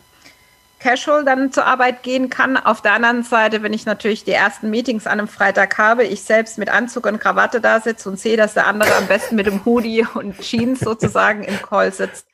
casual 0.80 1.26
dann 1.26 1.52
zur 1.52 1.66
Arbeit 1.66 2.04
gehen 2.04 2.30
kann. 2.30 2.58
Auf 2.58 2.82
der 2.82 2.94
anderen 2.94 3.24
Seite, 3.24 3.62
wenn 3.64 3.74
ich 3.74 3.86
natürlich 3.86 4.24
die 4.24 4.32
ersten 4.32 4.70
Meetings 4.70 5.08
an 5.08 5.20
einem 5.20 5.28
Freitag 5.28 5.78
habe, 5.78 6.04
ich 6.04 6.24
selbst 6.24 6.58
mit 6.58 6.70
Anzug 6.70 7.06
und 7.06 7.20
Krawatte 7.20 7.62
da 7.62 7.82
sitze 7.82 8.10
und 8.10 8.20
sehe, 8.20 8.38
dass 8.38 8.54
der 8.54 8.68
andere 8.68 8.96
am 8.96 9.08
besten 9.08 9.36
mit 9.36 9.46
dem 9.46 9.66
Hoodie 9.66 10.06
und 10.14 10.40
Jeans 10.40 10.80
sozusagen 10.80 11.44
im 11.44 11.62
Call 11.62 11.92
sitzt, 11.92 12.28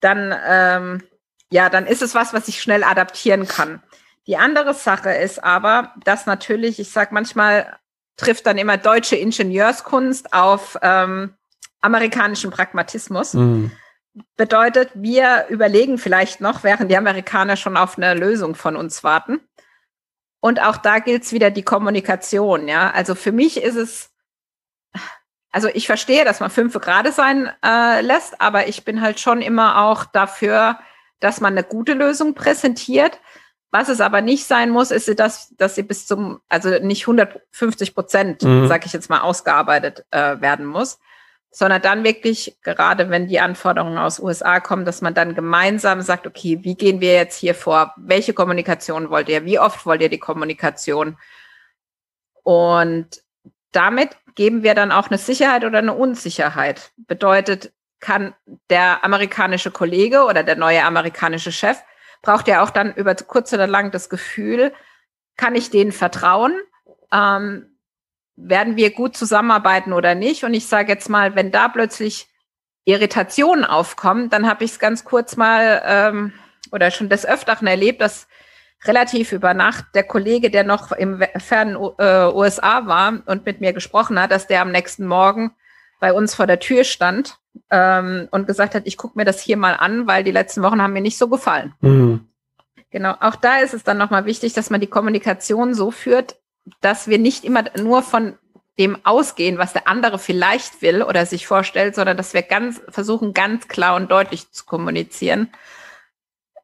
dann, 0.00 0.34
ähm, 0.46 1.02
ja, 1.50 1.68
dann 1.68 1.86
ist 1.86 2.02
es 2.02 2.14
was, 2.14 2.32
was 2.32 2.48
ich 2.48 2.60
schnell 2.60 2.84
adaptieren 2.84 3.46
kann. 3.46 3.82
Die 4.26 4.36
andere 4.36 4.74
Sache 4.74 5.10
ist 5.10 5.42
aber, 5.42 5.94
dass 6.04 6.26
natürlich, 6.26 6.78
ich 6.78 6.90
sage 6.90 7.14
manchmal, 7.14 7.78
trifft 8.18 8.46
dann 8.46 8.58
immer 8.58 8.76
deutsche 8.76 9.16
Ingenieurskunst 9.16 10.34
auf 10.34 10.76
ähm, 10.82 11.34
amerikanischen 11.80 12.50
Pragmatismus. 12.50 13.32
Mhm. 13.34 13.70
Bedeutet, 14.36 14.90
wir 14.94 15.46
überlegen 15.48 15.96
vielleicht 15.96 16.40
noch, 16.40 16.64
während 16.64 16.90
die 16.90 16.96
Amerikaner 16.96 17.56
schon 17.56 17.76
auf 17.76 17.96
eine 17.96 18.14
Lösung 18.14 18.54
von 18.56 18.76
uns 18.76 19.04
warten. 19.04 19.40
Und 20.40 20.60
auch 20.60 20.76
da 20.76 20.98
gilt 20.98 21.22
es 21.22 21.32
wieder 21.32 21.50
die 21.50 21.62
Kommunikation, 21.62 22.68
ja. 22.68 22.90
Also 22.90 23.14
für 23.14 23.32
mich 23.32 23.62
ist 23.62 23.76
es, 23.76 24.10
also 25.50 25.68
ich 25.68 25.86
verstehe, 25.86 26.24
dass 26.24 26.40
man 26.40 26.50
fünf 26.50 26.74
Grad 26.74 27.12
sein 27.14 27.50
äh, 27.64 28.00
lässt, 28.00 28.40
aber 28.40 28.68
ich 28.68 28.84
bin 28.84 29.00
halt 29.00 29.20
schon 29.20 29.40
immer 29.40 29.84
auch 29.84 30.04
dafür, 30.04 30.78
dass 31.20 31.40
man 31.40 31.54
eine 31.54 31.64
gute 31.64 31.94
Lösung 31.94 32.34
präsentiert. 32.34 33.20
Was 33.70 33.88
es 33.88 34.00
aber 34.00 34.22
nicht 34.22 34.44
sein 34.44 34.70
muss, 34.70 34.90
ist, 34.90 35.18
dass, 35.18 35.54
dass 35.56 35.74
sie 35.74 35.82
bis 35.82 36.06
zum, 36.06 36.40
also 36.48 36.70
nicht 36.80 37.02
150 37.02 37.94
Prozent, 37.94 38.42
mhm. 38.42 38.66
sag 38.66 38.86
ich 38.86 38.92
jetzt 38.92 39.10
mal, 39.10 39.20
ausgearbeitet 39.20 40.06
äh, 40.10 40.40
werden 40.40 40.64
muss 40.64 40.98
sondern 41.50 41.82
dann 41.82 42.04
wirklich, 42.04 42.58
gerade 42.62 43.10
wenn 43.10 43.26
die 43.26 43.40
Anforderungen 43.40 43.98
aus 43.98 44.20
USA 44.20 44.60
kommen, 44.60 44.84
dass 44.84 45.00
man 45.00 45.14
dann 45.14 45.34
gemeinsam 45.34 46.02
sagt, 46.02 46.26
okay, 46.26 46.58
wie 46.62 46.74
gehen 46.74 47.00
wir 47.00 47.14
jetzt 47.14 47.36
hier 47.36 47.54
vor? 47.54 47.94
Welche 47.96 48.34
Kommunikation 48.34 49.10
wollt 49.10 49.28
ihr? 49.28 49.44
Wie 49.44 49.58
oft 49.58 49.86
wollt 49.86 50.02
ihr 50.02 50.10
die 50.10 50.18
Kommunikation? 50.18 51.16
Und 52.42 53.22
damit 53.72 54.10
geben 54.34 54.62
wir 54.62 54.74
dann 54.74 54.92
auch 54.92 55.08
eine 55.08 55.18
Sicherheit 55.18 55.64
oder 55.64 55.78
eine 55.78 55.94
Unsicherheit. 55.94 56.92
Bedeutet, 56.96 57.72
kann 58.00 58.34
der 58.70 59.04
amerikanische 59.04 59.72
Kollege 59.72 60.24
oder 60.24 60.44
der 60.44 60.54
neue 60.54 60.84
amerikanische 60.84 61.50
Chef 61.50 61.78
braucht 62.22 62.48
ja 62.48 62.62
auch 62.62 62.70
dann 62.70 62.94
über 62.94 63.14
kurz 63.14 63.52
oder 63.52 63.66
lang 63.66 63.90
das 63.90 64.08
Gefühl, 64.08 64.72
kann 65.36 65.54
ich 65.54 65.70
denen 65.70 65.92
vertrauen? 65.92 66.56
Ähm, 67.12 67.78
werden 68.36 68.76
wir 68.76 68.92
gut 68.92 69.16
zusammenarbeiten 69.16 69.92
oder 69.92 70.14
nicht? 70.14 70.44
Und 70.44 70.54
ich 70.54 70.66
sage 70.66 70.92
jetzt 70.92 71.08
mal, 71.08 71.34
wenn 71.34 71.50
da 71.50 71.68
plötzlich 71.68 72.28
Irritationen 72.84 73.64
aufkommen, 73.64 74.30
dann 74.30 74.48
habe 74.48 74.64
ich 74.64 74.72
es 74.72 74.78
ganz 74.78 75.04
kurz 75.04 75.36
mal 75.36 75.82
ähm, 75.84 76.32
oder 76.72 76.90
schon 76.90 77.08
des 77.08 77.26
Öfteren 77.26 77.66
erlebt, 77.66 78.00
dass 78.00 78.28
relativ 78.84 79.32
über 79.32 79.54
Nacht 79.54 79.86
der 79.94 80.04
Kollege, 80.04 80.50
der 80.50 80.64
noch 80.64 80.92
im 80.92 81.22
fernen 81.36 81.74
äh, 81.74 82.32
USA 82.32 82.86
war 82.86 83.20
und 83.26 83.44
mit 83.44 83.60
mir 83.60 83.72
gesprochen 83.72 84.20
hat, 84.20 84.30
dass 84.30 84.46
der 84.46 84.62
am 84.62 84.70
nächsten 84.70 85.06
Morgen 85.06 85.52
bei 86.00 86.12
uns 86.12 86.34
vor 86.34 86.46
der 86.46 86.60
Tür 86.60 86.84
stand 86.84 87.38
ähm, 87.70 88.28
und 88.30 88.46
gesagt 88.46 88.74
hat, 88.74 88.82
ich 88.86 88.96
gucke 88.96 89.18
mir 89.18 89.24
das 89.24 89.40
hier 89.40 89.56
mal 89.56 89.74
an, 89.74 90.06
weil 90.06 90.24
die 90.24 90.30
letzten 90.30 90.62
Wochen 90.62 90.80
haben 90.82 90.92
mir 90.92 91.00
nicht 91.00 91.18
so 91.18 91.28
gefallen. 91.28 91.74
Mhm. 91.80 92.28
Genau, 92.90 93.14
auch 93.20 93.36
da 93.36 93.58
ist 93.58 93.74
es 93.74 93.84
dann 93.84 93.98
nochmal 93.98 94.24
wichtig, 94.24 94.54
dass 94.54 94.70
man 94.70 94.80
die 94.80 94.86
Kommunikation 94.86 95.74
so 95.74 95.90
führt, 95.90 96.36
dass 96.80 97.08
wir 97.08 97.18
nicht 97.18 97.44
immer 97.44 97.64
nur 97.76 98.02
von 98.02 98.38
dem 98.78 99.04
ausgehen, 99.04 99.58
was 99.58 99.72
der 99.72 99.88
andere 99.88 100.18
vielleicht 100.18 100.82
will 100.82 101.02
oder 101.02 101.26
sich 101.26 101.46
vorstellt, 101.46 101.94
sondern 101.94 102.16
dass 102.16 102.32
wir 102.32 102.42
ganz 102.42 102.80
versuchen, 102.88 103.34
ganz 103.34 103.68
klar 103.68 103.96
und 103.96 104.10
deutlich 104.10 104.52
zu 104.52 104.64
kommunizieren, 104.64 105.50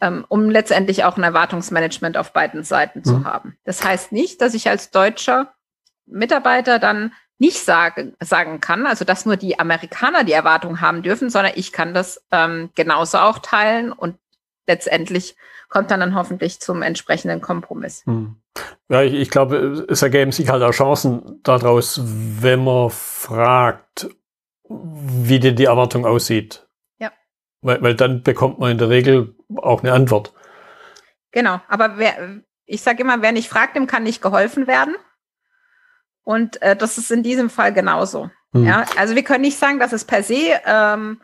ähm, 0.01 0.25
um 0.29 0.49
letztendlich 0.49 1.05
auch 1.05 1.17
ein 1.17 1.25
Erwartungsmanagement 1.25 2.17
auf 2.17 2.33
beiden 2.33 2.63
Seiten 2.63 3.01
mhm. 3.01 3.05
zu 3.05 3.25
haben. 3.25 3.59
Das 3.65 3.85
heißt 3.85 4.13
nicht, 4.13 4.41
dass 4.41 4.55
ich 4.55 4.69
als 4.69 4.91
deutscher 4.91 5.55
Mitarbeiter 6.07 6.79
dann 6.79 7.13
nicht 7.39 7.59
sagen, 7.59 8.15
sagen 8.21 8.61
kann, 8.61 8.87
also 8.87 9.05
dass 9.05 9.27
nur 9.27 9.37
die 9.37 9.59
Amerikaner 9.59 10.25
die 10.25 10.33
Erwartung 10.33 10.81
haben 10.81 11.03
dürfen, 11.03 11.31
sondern 11.31 11.53
ich 11.57 11.73
kann 11.73 11.95
das 11.95 12.25
ähm, 12.31 12.71
genauso 12.75 13.19
auch 13.19 13.39
teilen 13.39 13.93
und 13.93 14.17
letztendlich 14.67 15.37
kommt 15.69 15.91
dann, 15.91 16.01
dann 16.01 16.15
hoffentlich 16.15 16.61
zum 16.61 16.83
entsprechenden 16.83 17.41
Kompromiss. 17.41 18.05
Hm. 18.07 18.37
Ja, 18.89 19.03
ich, 19.03 19.15
ich, 19.15 19.31
glaube, 19.31 19.85
es 19.89 20.03
ergeben 20.03 20.31
sich 20.31 20.49
halt 20.49 20.63
auch 20.63 20.71
Chancen 20.71 21.41
daraus, 21.43 22.01
wenn 22.05 22.63
man 22.63 22.91
fragt, 22.91 24.09
wie 24.69 25.41
denn 25.41 25.57
die 25.57 25.65
Erwartung 25.65 26.07
aussieht. 26.07 26.69
Ja. 26.99 27.11
Weil, 27.61 27.83
weil 27.83 27.95
dann 27.95 28.23
bekommt 28.23 28.61
man 28.61 28.71
in 28.71 28.79
der 28.79 28.91
Regel 28.91 29.35
auch 29.57 29.83
eine 29.83 29.93
Antwort. 29.93 30.33
Genau, 31.33 31.61
aber 31.67 31.99
wer, 31.99 32.43
ich 32.65 32.83
sage 32.83 33.03
immer, 33.03 33.21
wer 33.21 33.33
nicht 33.33 33.49
fragt, 33.49 33.75
dem 33.75 33.89
kann 33.89 34.05
nicht 34.05 34.23
geholfen 34.23 34.69
werden. 34.69 34.95
Und 36.25 36.61
äh, 36.63 36.75
das 36.75 36.99
ist 36.99 37.11
in 37.11 37.23
diesem 37.23 37.51
Fall 37.51 37.73
genauso. 37.73 38.31
Hm. 38.53 38.65
Ja, 38.65 38.85
also 38.97 39.15
wir 39.15 39.23
können 39.23 39.43
nicht 39.43 39.59
sagen, 39.59 39.79
dass 39.79 39.93
es 39.93 40.05
per 40.05 40.23
se 40.23 40.61
ähm, 40.67 41.21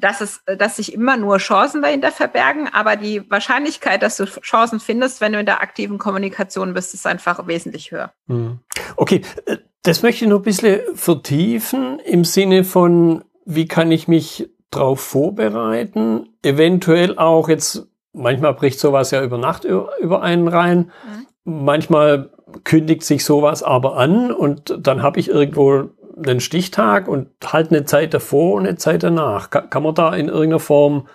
dass 0.00 0.20
es, 0.20 0.42
dass 0.46 0.76
sich 0.76 0.94
immer 0.94 1.16
nur 1.16 1.38
Chancen 1.38 1.82
dahinter 1.82 2.10
verbergen, 2.10 2.68
aber 2.72 2.96
die 2.96 3.30
Wahrscheinlichkeit, 3.30 4.02
dass 4.02 4.16
du 4.16 4.24
Chancen 4.24 4.80
findest, 4.80 5.20
wenn 5.20 5.32
du 5.32 5.40
in 5.40 5.46
der 5.46 5.62
aktiven 5.62 5.98
Kommunikation 5.98 6.74
bist, 6.74 6.94
ist 6.94 7.06
einfach 7.06 7.46
wesentlich 7.46 7.92
höher. 7.92 8.12
Hm. 8.26 8.60
Okay, 8.96 9.22
äh, 9.46 9.58
das 9.82 10.02
möchte 10.02 10.24
ich 10.24 10.30
noch 10.30 10.38
ein 10.38 10.44
bisschen 10.44 10.80
vertiefen 10.94 11.98
im 12.00 12.24
Sinne 12.24 12.64
von, 12.64 13.24
wie 13.46 13.66
kann 13.66 13.90
ich 13.90 14.08
mich 14.08 14.50
darauf 14.70 15.00
vorbereiten? 15.00 16.28
Eventuell 16.42 17.18
auch 17.18 17.48
jetzt, 17.48 17.86
manchmal 18.12 18.54
bricht 18.54 18.78
sowas 18.78 19.10
ja 19.10 19.22
über 19.22 19.38
Nacht 19.38 19.64
über 19.64 20.22
einen 20.22 20.48
rein. 20.48 20.78
Mhm. 21.04 21.26
Manchmal 21.50 22.30
kündigt 22.64 23.04
sich 23.04 23.24
sowas 23.24 23.62
aber 23.62 23.96
an 23.96 24.32
und 24.32 24.76
dann 24.78 25.02
habe 25.02 25.20
ich 25.20 25.28
irgendwo 25.28 25.90
einen 26.16 26.40
Stichtag 26.40 27.08
und 27.08 27.28
halt 27.44 27.70
eine 27.70 27.84
Zeit 27.84 28.14
davor 28.14 28.54
und 28.54 28.66
eine 28.66 28.76
Zeit 28.76 29.02
danach. 29.02 29.50
Kann, 29.50 29.70
kann 29.70 29.82
man 29.82 29.94
da 29.94 30.14
in 30.14 30.28
irgendeiner 30.28 30.60
Form 30.60 31.08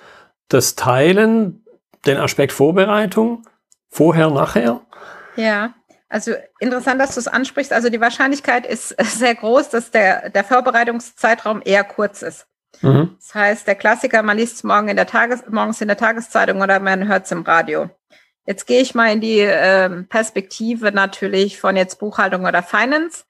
das 0.47 0.75
teilen, 0.75 1.63
den 2.05 2.17
Aspekt 2.17 2.51
Vorbereitung, 2.51 3.43
vorher, 3.89 4.29
nachher? 4.29 4.81
Ja, 5.35 5.73
also 6.09 6.31
interessant, 6.59 7.01
dass 7.01 7.15
du 7.15 7.19
es 7.19 7.27
ansprichst. 7.27 7.73
Also 7.73 7.89
die 7.89 7.99
Wahrscheinlichkeit 7.99 8.65
ist 8.65 8.89
sehr 9.01 9.35
groß, 9.35 9.69
dass 9.69 9.91
der, 9.91 10.29
der 10.29 10.43
Vorbereitungszeitraum 10.43 11.61
eher 11.63 11.83
kurz 11.83 12.21
ist. 12.21 12.47
Mhm. 12.81 13.15
Das 13.17 13.33
heißt, 13.35 13.67
der 13.67 13.75
Klassiker, 13.75 14.21
man 14.21 14.37
liest 14.37 14.55
es 14.55 14.63
morgen 14.63 14.89
in 14.89 14.95
der 14.95 15.07
Tages 15.07 15.43
morgens 15.49 15.81
in 15.81 15.87
der 15.87 15.97
Tageszeitung 15.97 16.61
oder 16.61 16.79
man 16.79 17.07
hört 17.07 17.25
es 17.25 17.31
im 17.31 17.43
Radio. 17.43 17.89
Jetzt 18.45 18.65
gehe 18.67 18.81
ich 18.81 18.93
mal 18.93 19.11
in 19.11 19.21
die 19.21 19.39
äh, 19.39 20.03
Perspektive 20.03 20.91
natürlich 20.91 21.59
von 21.59 21.75
jetzt 21.75 21.99
Buchhaltung 21.99 22.45
oder 22.45 22.61
Finance 22.61 23.25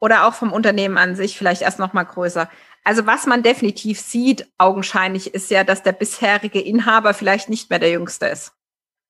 oder 0.00 0.26
auch 0.26 0.34
vom 0.34 0.52
Unternehmen 0.52 0.98
an 0.98 1.16
sich 1.16 1.36
vielleicht 1.36 1.62
erst 1.62 1.78
noch 1.78 1.92
mal 1.92 2.04
größer. 2.04 2.48
Also 2.84 3.06
was 3.06 3.26
man 3.26 3.42
definitiv 3.42 4.00
sieht, 4.00 4.46
augenscheinlich, 4.58 5.34
ist 5.34 5.50
ja, 5.50 5.64
dass 5.64 5.82
der 5.82 5.92
bisherige 5.92 6.60
Inhaber 6.60 7.14
vielleicht 7.14 7.48
nicht 7.48 7.68
mehr 7.68 7.78
der 7.78 7.90
Jüngste 7.90 8.26
ist. 8.26 8.52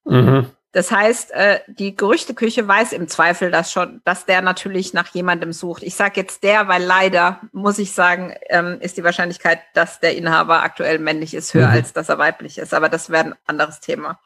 Mhm. 0.04 0.50
Das 0.72 0.90
heißt, 0.90 1.30
äh, 1.30 1.60
die 1.68 1.96
Gerüchteküche 1.96 2.66
weiß 2.66 2.92
im 2.92 3.08
Zweifel 3.08 3.50
das 3.50 3.72
schon, 3.72 4.02
dass 4.04 4.26
der 4.26 4.42
natürlich 4.42 4.92
nach 4.92 5.08
jemandem 5.08 5.52
sucht. 5.52 5.82
Ich 5.82 5.94
sage 5.94 6.20
jetzt 6.20 6.42
der, 6.42 6.68
weil 6.68 6.82
leider, 6.82 7.40
muss 7.52 7.78
ich 7.78 7.92
sagen, 7.92 8.34
ähm, 8.48 8.78
ist 8.80 8.96
die 8.96 9.04
Wahrscheinlichkeit, 9.04 9.60
dass 9.72 10.00
der 10.00 10.16
Inhaber 10.16 10.62
aktuell 10.62 10.98
männlich 10.98 11.32
ist, 11.32 11.54
höher, 11.54 11.68
mhm. 11.68 11.74
als 11.74 11.92
dass 11.92 12.08
er 12.08 12.18
weiblich 12.18 12.58
ist. 12.58 12.74
Aber 12.74 12.88
das 12.88 13.08
wäre 13.08 13.24
ein 13.24 13.34
anderes 13.46 13.80
Thema. 13.80 14.20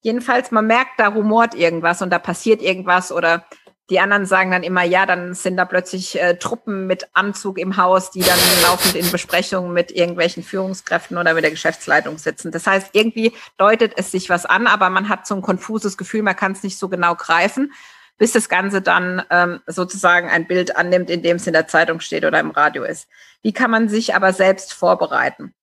Jedenfalls, 0.00 0.50
man 0.50 0.66
merkt, 0.66 0.98
da 0.98 1.08
rumort 1.08 1.54
irgendwas 1.54 2.02
und 2.02 2.10
da 2.10 2.18
passiert 2.18 2.62
irgendwas 2.62 3.10
oder 3.10 3.44
die 3.90 4.00
anderen 4.00 4.26
sagen 4.26 4.50
dann 4.50 4.62
immer, 4.62 4.82
ja, 4.82 5.06
dann 5.06 5.32
sind 5.32 5.56
da 5.56 5.64
plötzlich 5.64 6.20
äh, 6.20 6.36
Truppen 6.36 6.86
mit 6.86 7.08
Anzug 7.14 7.58
im 7.58 7.78
Haus, 7.78 8.10
die 8.10 8.20
dann 8.20 8.38
laufend 8.62 8.94
in 8.94 9.10
Besprechungen 9.10 9.72
mit 9.72 9.90
irgendwelchen 9.90 10.42
Führungskräften 10.42 11.16
oder 11.16 11.32
mit 11.32 11.42
der 11.42 11.50
Geschäftsleitung 11.50 12.18
sitzen. 12.18 12.52
Das 12.52 12.66
heißt, 12.66 12.90
irgendwie 12.92 13.32
deutet 13.56 13.94
es 13.96 14.10
sich 14.10 14.28
was 14.28 14.44
an, 14.44 14.66
aber 14.66 14.90
man 14.90 15.08
hat 15.08 15.26
so 15.26 15.34
ein 15.34 15.42
konfuses 15.42 15.96
Gefühl, 15.96 16.22
man 16.22 16.36
kann 16.36 16.52
es 16.52 16.62
nicht 16.62 16.78
so 16.78 16.90
genau 16.90 17.14
greifen, 17.14 17.72
bis 18.18 18.32
das 18.32 18.50
Ganze 18.50 18.82
dann 18.82 19.22
ähm, 19.30 19.60
sozusagen 19.66 20.28
ein 20.28 20.46
Bild 20.46 20.76
annimmt, 20.76 21.08
in 21.08 21.22
dem 21.22 21.36
es 21.36 21.46
in 21.46 21.54
der 21.54 21.68
Zeitung 21.68 22.00
steht 22.00 22.26
oder 22.26 22.40
im 22.40 22.50
Radio 22.50 22.84
ist. 22.84 23.08
Wie 23.42 23.52
kann 23.54 23.70
man 23.70 23.88
sich 23.88 24.14
aber 24.14 24.34
selbst 24.34 24.74
vorbereiten? 24.74 25.54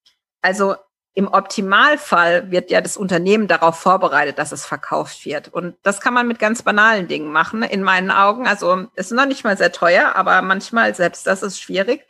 Also 0.42 0.76
im 1.16 1.30
Optimalfall 1.30 2.52
wird 2.52 2.70
ja 2.70 2.82
das 2.82 2.98
Unternehmen 2.98 3.48
darauf 3.48 3.80
vorbereitet, 3.80 4.38
dass 4.38 4.52
es 4.52 4.66
verkauft 4.66 5.26
wird. 5.26 5.48
Und 5.48 5.76
das 5.82 6.02
kann 6.02 6.14
man 6.14 6.28
mit 6.28 6.40
ganz 6.40 6.62
banalen 6.62 7.08
Dingen 7.08 7.32
machen, 7.32 7.64
in 7.64 7.84
meinen 7.84 8.12
Augen. 8.12 8.48
Also 8.48 8.88
es 8.96 9.08
ist 9.08 9.18
noch 9.18 9.26
nicht 9.26 9.46
mal 9.46 9.58
sehr 9.58 9.72
teuer, 9.72 10.14
aber 10.16 10.42
manchmal 10.42 10.94
selbst 10.94 11.26
das 11.26 11.42
ist 11.42 11.62
schwierig, 11.62 12.06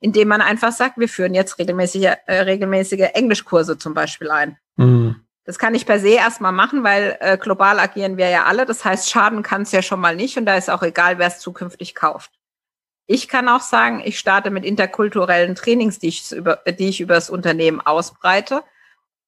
indem 0.00 0.28
man 0.28 0.40
einfach 0.40 0.70
sagt, 0.70 0.98
wir 0.98 1.08
führen 1.08 1.34
jetzt 1.34 1.58
regelmäßige, 1.58 2.12
äh, 2.26 2.40
regelmäßige 2.42 3.10
Englischkurse 3.14 3.76
zum 3.76 3.92
Beispiel 3.92 4.30
ein. 4.30 4.56
Mhm. 4.76 5.16
Das 5.44 5.58
kann 5.58 5.74
ich 5.74 5.84
per 5.84 5.98
se 5.98 6.10
erstmal 6.10 6.52
machen, 6.52 6.84
weil 6.84 7.18
äh, 7.20 7.36
global 7.36 7.80
agieren 7.80 8.16
wir 8.16 8.28
ja 8.28 8.44
alle. 8.44 8.66
Das 8.66 8.84
heißt, 8.84 9.10
schaden 9.10 9.42
kann 9.42 9.62
es 9.62 9.72
ja 9.72 9.82
schon 9.82 10.00
mal 10.00 10.14
nicht 10.14 10.38
und 10.38 10.46
da 10.46 10.56
ist 10.56 10.70
auch 10.70 10.82
egal, 10.82 11.18
wer 11.18 11.26
es 11.26 11.40
zukünftig 11.40 11.96
kauft. 11.96 12.30
Ich 13.06 13.28
kann 13.28 13.48
auch 13.48 13.60
sagen, 13.60 14.02
ich 14.04 14.18
starte 14.18 14.50
mit 14.50 14.64
interkulturellen 14.64 15.54
Trainings, 15.54 15.98
die 15.98 16.08
ich 16.08 16.32
über, 16.32 16.56
die 16.66 16.88
ich 16.88 17.00
über 17.00 17.14
das 17.14 17.30
Unternehmen 17.30 17.80
ausbreite. 17.80 18.62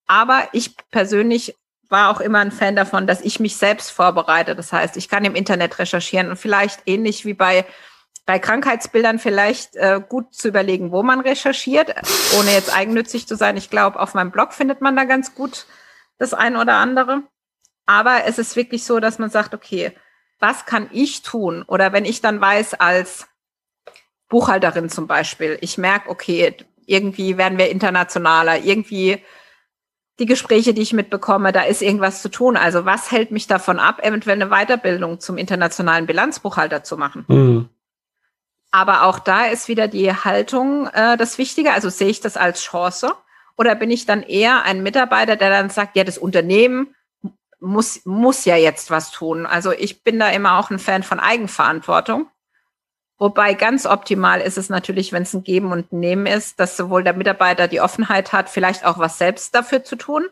Aber 0.06 0.48
ich 0.52 0.76
persönlich 0.90 1.54
war 1.88 2.10
auch 2.10 2.20
immer 2.20 2.40
ein 2.40 2.52
Fan 2.52 2.74
davon, 2.74 3.06
dass 3.06 3.20
ich 3.20 3.38
mich 3.38 3.56
selbst 3.56 3.90
vorbereite. 3.90 4.56
Das 4.56 4.72
heißt, 4.72 4.96
ich 4.96 5.08
kann 5.08 5.24
im 5.24 5.34
Internet 5.34 5.78
recherchieren 5.78 6.30
und 6.30 6.36
vielleicht 6.36 6.82
ähnlich 6.86 7.24
wie 7.24 7.34
bei 7.34 7.66
bei 8.26 8.40
Krankheitsbildern 8.40 9.20
vielleicht 9.20 9.76
äh, 9.76 10.00
gut 10.06 10.34
zu 10.34 10.48
überlegen, 10.48 10.90
wo 10.90 11.04
man 11.04 11.20
recherchiert, 11.20 11.94
ohne 12.36 12.50
jetzt 12.50 12.76
eigennützig 12.76 13.28
zu 13.28 13.36
sein. 13.36 13.56
Ich 13.56 13.70
glaube, 13.70 14.00
auf 14.00 14.14
meinem 14.14 14.32
Blog 14.32 14.52
findet 14.52 14.80
man 14.80 14.96
da 14.96 15.04
ganz 15.04 15.36
gut 15.36 15.66
das 16.18 16.34
eine 16.34 16.60
oder 16.60 16.74
andere. 16.74 17.22
Aber 17.86 18.24
es 18.24 18.38
ist 18.38 18.56
wirklich 18.56 18.84
so, 18.84 18.98
dass 18.98 19.20
man 19.20 19.30
sagt, 19.30 19.54
okay, 19.54 19.92
was 20.40 20.66
kann 20.66 20.88
ich 20.92 21.22
tun? 21.22 21.62
Oder 21.68 21.92
wenn 21.92 22.04
ich 22.04 22.20
dann 22.20 22.40
weiß, 22.40 22.74
als 22.74 23.28
Buchhalterin 24.28 24.88
zum 24.88 25.06
Beispiel. 25.06 25.58
Ich 25.60 25.78
merke, 25.78 26.10
okay, 26.10 26.56
irgendwie 26.86 27.36
werden 27.36 27.58
wir 27.58 27.70
internationaler, 27.70 28.64
irgendwie 28.64 29.22
die 30.18 30.26
Gespräche, 30.26 30.72
die 30.72 30.82
ich 30.82 30.92
mitbekomme, 30.92 31.52
da 31.52 31.62
ist 31.62 31.82
irgendwas 31.82 32.22
zu 32.22 32.30
tun. 32.30 32.56
Also 32.56 32.84
was 32.84 33.10
hält 33.10 33.30
mich 33.30 33.46
davon 33.46 33.78
ab, 33.78 34.02
eventuell 34.02 34.40
eine 34.40 34.50
Weiterbildung 34.50 35.20
zum 35.20 35.36
internationalen 35.36 36.06
Bilanzbuchhalter 36.06 36.82
zu 36.82 36.96
machen? 36.96 37.24
Mhm. 37.28 37.68
Aber 38.70 39.04
auch 39.04 39.18
da 39.18 39.46
ist 39.46 39.68
wieder 39.68 39.88
die 39.88 40.12
Haltung 40.12 40.88
äh, 40.88 41.16
das 41.16 41.38
Wichtige. 41.38 41.72
Also 41.72 41.88
sehe 41.90 42.08
ich 42.08 42.20
das 42.20 42.36
als 42.36 42.62
Chance 42.62 43.12
oder 43.56 43.74
bin 43.74 43.90
ich 43.90 44.06
dann 44.06 44.22
eher 44.22 44.64
ein 44.64 44.82
Mitarbeiter, 44.82 45.36
der 45.36 45.50
dann 45.50 45.70
sagt, 45.70 45.96
ja, 45.96 46.04
das 46.04 46.18
Unternehmen 46.18 46.94
muss, 47.60 48.04
muss 48.04 48.44
ja 48.44 48.56
jetzt 48.56 48.90
was 48.90 49.10
tun. 49.10 49.46
Also 49.46 49.72
ich 49.72 50.02
bin 50.02 50.18
da 50.18 50.30
immer 50.30 50.58
auch 50.58 50.70
ein 50.70 50.78
Fan 50.78 51.02
von 51.02 51.20
Eigenverantwortung. 51.20 52.28
Wobei 53.18 53.54
ganz 53.54 53.86
optimal 53.86 54.40
ist 54.40 54.58
es 54.58 54.68
natürlich, 54.68 55.12
wenn 55.12 55.22
es 55.22 55.32
ein 55.32 55.42
Geben 55.42 55.72
und 55.72 55.90
ein 55.92 56.00
Nehmen 56.00 56.26
ist, 56.26 56.60
dass 56.60 56.76
sowohl 56.76 57.02
der 57.02 57.14
Mitarbeiter 57.14 57.66
die 57.66 57.80
Offenheit 57.80 58.32
hat, 58.32 58.50
vielleicht 58.50 58.84
auch 58.84 58.98
was 58.98 59.16
selbst 59.16 59.54
dafür 59.54 59.84
zu 59.84 59.96
tun, 59.96 60.24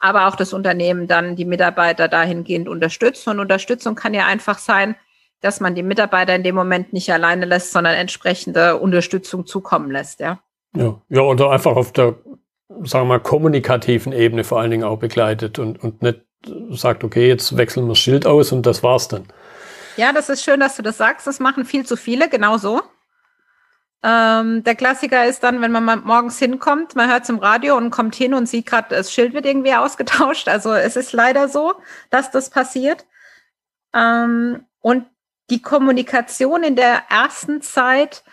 aber 0.00 0.26
auch 0.26 0.34
das 0.34 0.52
Unternehmen 0.52 1.06
dann 1.06 1.36
die 1.36 1.44
Mitarbeiter 1.44 2.08
dahingehend 2.08 2.68
unterstützt. 2.68 3.28
Und 3.28 3.38
Unterstützung 3.38 3.94
kann 3.94 4.14
ja 4.14 4.26
einfach 4.26 4.58
sein, 4.58 4.96
dass 5.40 5.60
man 5.60 5.76
die 5.76 5.82
Mitarbeiter 5.82 6.34
in 6.34 6.42
dem 6.42 6.56
Moment 6.56 6.92
nicht 6.92 7.12
alleine 7.12 7.44
lässt, 7.44 7.70
sondern 7.70 7.94
entsprechende 7.94 8.78
Unterstützung 8.78 9.46
zukommen 9.46 9.90
lässt, 9.90 10.18
ja. 10.20 10.40
Ja, 10.76 11.00
ja 11.08 11.20
oder 11.20 11.50
einfach 11.50 11.76
auf 11.76 11.92
der, 11.92 12.16
sagen 12.82 13.04
wir 13.04 13.16
mal, 13.16 13.20
kommunikativen 13.20 14.12
Ebene 14.12 14.42
vor 14.42 14.60
allen 14.60 14.72
Dingen 14.72 14.84
auch 14.84 14.98
begleitet 14.98 15.60
und, 15.60 15.82
und 15.84 16.02
nicht 16.02 16.20
sagt, 16.70 17.04
okay, 17.04 17.28
jetzt 17.28 17.56
wechseln 17.56 17.84
wir 17.84 17.90
das 17.90 17.98
Schild 17.98 18.26
aus 18.26 18.52
und 18.52 18.66
das 18.66 18.82
war's 18.82 19.06
dann. 19.08 19.24
Ja, 19.96 20.12
das 20.12 20.28
ist 20.28 20.44
schön, 20.44 20.60
dass 20.60 20.76
du 20.76 20.82
das 20.82 20.96
sagst. 20.98 21.26
Das 21.26 21.40
machen 21.40 21.64
viel 21.64 21.86
zu 21.86 21.96
viele, 21.96 22.28
genau 22.28 22.58
so. 22.58 22.82
Ähm, 24.02 24.62
der 24.64 24.74
Klassiker 24.74 25.24
ist 25.26 25.42
dann, 25.42 25.62
wenn 25.62 25.72
man 25.72 26.04
morgens 26.04 26.38
hinkommt, 26.38 26.94
man 26.94 27.08
hört 27.08 27.22
es 27.22 27.30
im 27.30 27.38
Radio 27.38 27.76
und 27.76 27.90
kommt 27.90 28.14
hin 28.14 28.34
und 28.34 28.46
sieht 28.46 28.66
gerade, 28.66 28.94
das 28.94 29.10
Schild 29.10 29.32
wird 29.32 29.46
irgendwie 29.46 29.74
ausgetauscht. 29.74 30.48
Also 30.48 30.74
es 30.74 30.96
ist 30.96 31.12
leider 31.12 31.48
so, 31.48 31.74
dass 32.10 32.30
das 32.30 32.50
passiert. 32.50 33.06
Ähm, 33.94 34.66
und 34.80 35.06
die 35.50 35.62
Kommunikation 35.62 36.64
in 36.64 36.76
der 36.76 37.04
ersten 37.08 37.62
Zeit 37.62 38.24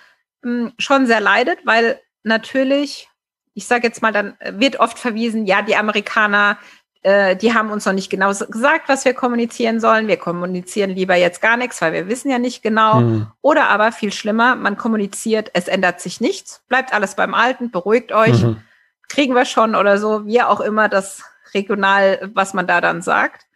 mh, 0.42 0.52
hm, 0.52 0.74
schon 0.78 1.06
sehr 1.06 1.22
leidet, 1.22 1.66
weil 1.66 2.02
natürlich, 2.24 3.10
ich 3.54 3.66
sage 3.66 3.88
jetzt 3.88 4.02
mal, 4.02 4.12
dann 4.12 4.38
wird 4.42 4.80
oft 4.80 5.00
verwiesen, 5.00 5.46
ja, 5.46 5.62
die 5.62 5.76
Amerikaner, 5.76 6.58
äh, 7.04 7.36
die 7.36 7.54
haben 7.54 7.72
uns 7.72 7.86
noch 7.86 7.94
nicht 7.94 8.10
genau 8.10 8.30
gesagt, 8.30 8.88
was 8.88 9.06
wir 9.06 9.14
kommunizieren 9.14 9.80
sollen. 9.80 10.08
Wir 10.08 10.18
kommunizieren 10.18 10.92
lieber 10.92 11.16
jetzt 11.16 11.42
gar 11.42 11.58
nichts, 11.58 11.82
weil 11.82 11.94
wir 11.94 12.08
wissen 12.08 12.30
ja 12.30 12.38
nicht 12.38 12.62
genau. 12.62 13.02
Mhm. 13.02 13.28
Oder 13.42 13.70
aber 13.70 13.92
viel 13.92 14.12
schlimmer, 14.12 14.56
man 14.56 14.78
kommuniziert, 14.78 15.50
es 15.54 15.68
ändert 15.68 16.00
sich 16.00 16.22
nichts, 16.22 16.62
bleibt 16.70 16.94
alles 16.94 17.16
beim 17.16 17.34
Alten, 17.34 17.72
beruhigt 17.72 18.12
euch, 18.12 18.44
mhm. 18.44 18.58
kriegen 19.10 19.34
wir 19.34 19.46
schon 19.46 19.76
oder 19.76 19.98
so, 19.98 20.28
wie 20.28 20.42
auch 20.42 20.62
immer 20.62 20.90
das 20.90 21.24
regional, 21.54 22.30
was 22.34 22.54
man 22.54 22.68
da 22.68 22.82
dann 22.82 23.02
sagt. 23.02 23.48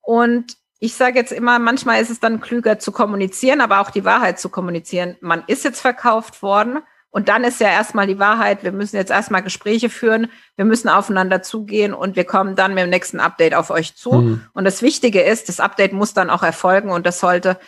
Und 0.00 0.56
ich 0.80 0.94
sage 0.94 1.18
jetzt 1.18 1.30
immer, 1.30 1.58
manchmal 1.58 2.00
ist 2.00 2.10
es 2.10 2.20
dann 2.20 2.40
klüger 2.40 2.78
zu 2.78 2.90
kommunizieren, 2.90 3.60
aber 3.60 3.80
auch 3.80 3.90
die 3.90 4.04
Wahrheit 4.04 4.40
zu 4.40 4.48
kommunizieren. 4.48 5.16
Man 5.20 5.44
ist 5.46 5.64
jetzt 5.64 5.80
verkauft 5.80 6.42
worden 6.42 6.82
und 7.12 7.28
dann 7.28 7.44
ist 7.44 7.60
ja 7.60 7.68
erstmal 7.68 8.06
die 8.06 8.18
Wahrheit, 8.18 8.64
wir 8.64 8.72
müssen 8.72 8.96
jetzt 8.96 9.10
erstmal 9.10 9.42
Gespräche 9.42 9.90
führen, 9.90 10.30
wir 10.56 10.64
müssen 10.64 10.88
aufeinander 10.88 11.42
zugehen 11.42 11.92
und 11.92 12.16
wir 12.16 12.24
kommen 12.24 12.56
dann 12.56 12.72
mit 12.72 12.84
dem 12.84 12.90
nächsten 12.90 13.20
Update 13.20 13.54
auf 13.54 13.68
euch 13.68 13.94
zu. 13.94 14.12
Mhm. 14.12 14.46
Und 14.54 14.64
das 14.64 14.80
Wichtige 14.80 15.20
ist, 15.20 15.50
das 15.50 15.60
Update 15.60 15.92
muss 15.92 16.14
dann 16.14 16.30
auch 16.30 16.42
erfolgen 16.42 16.90
und 16.90 17.06
das 17.06 17.20
sollte 17.20 17.58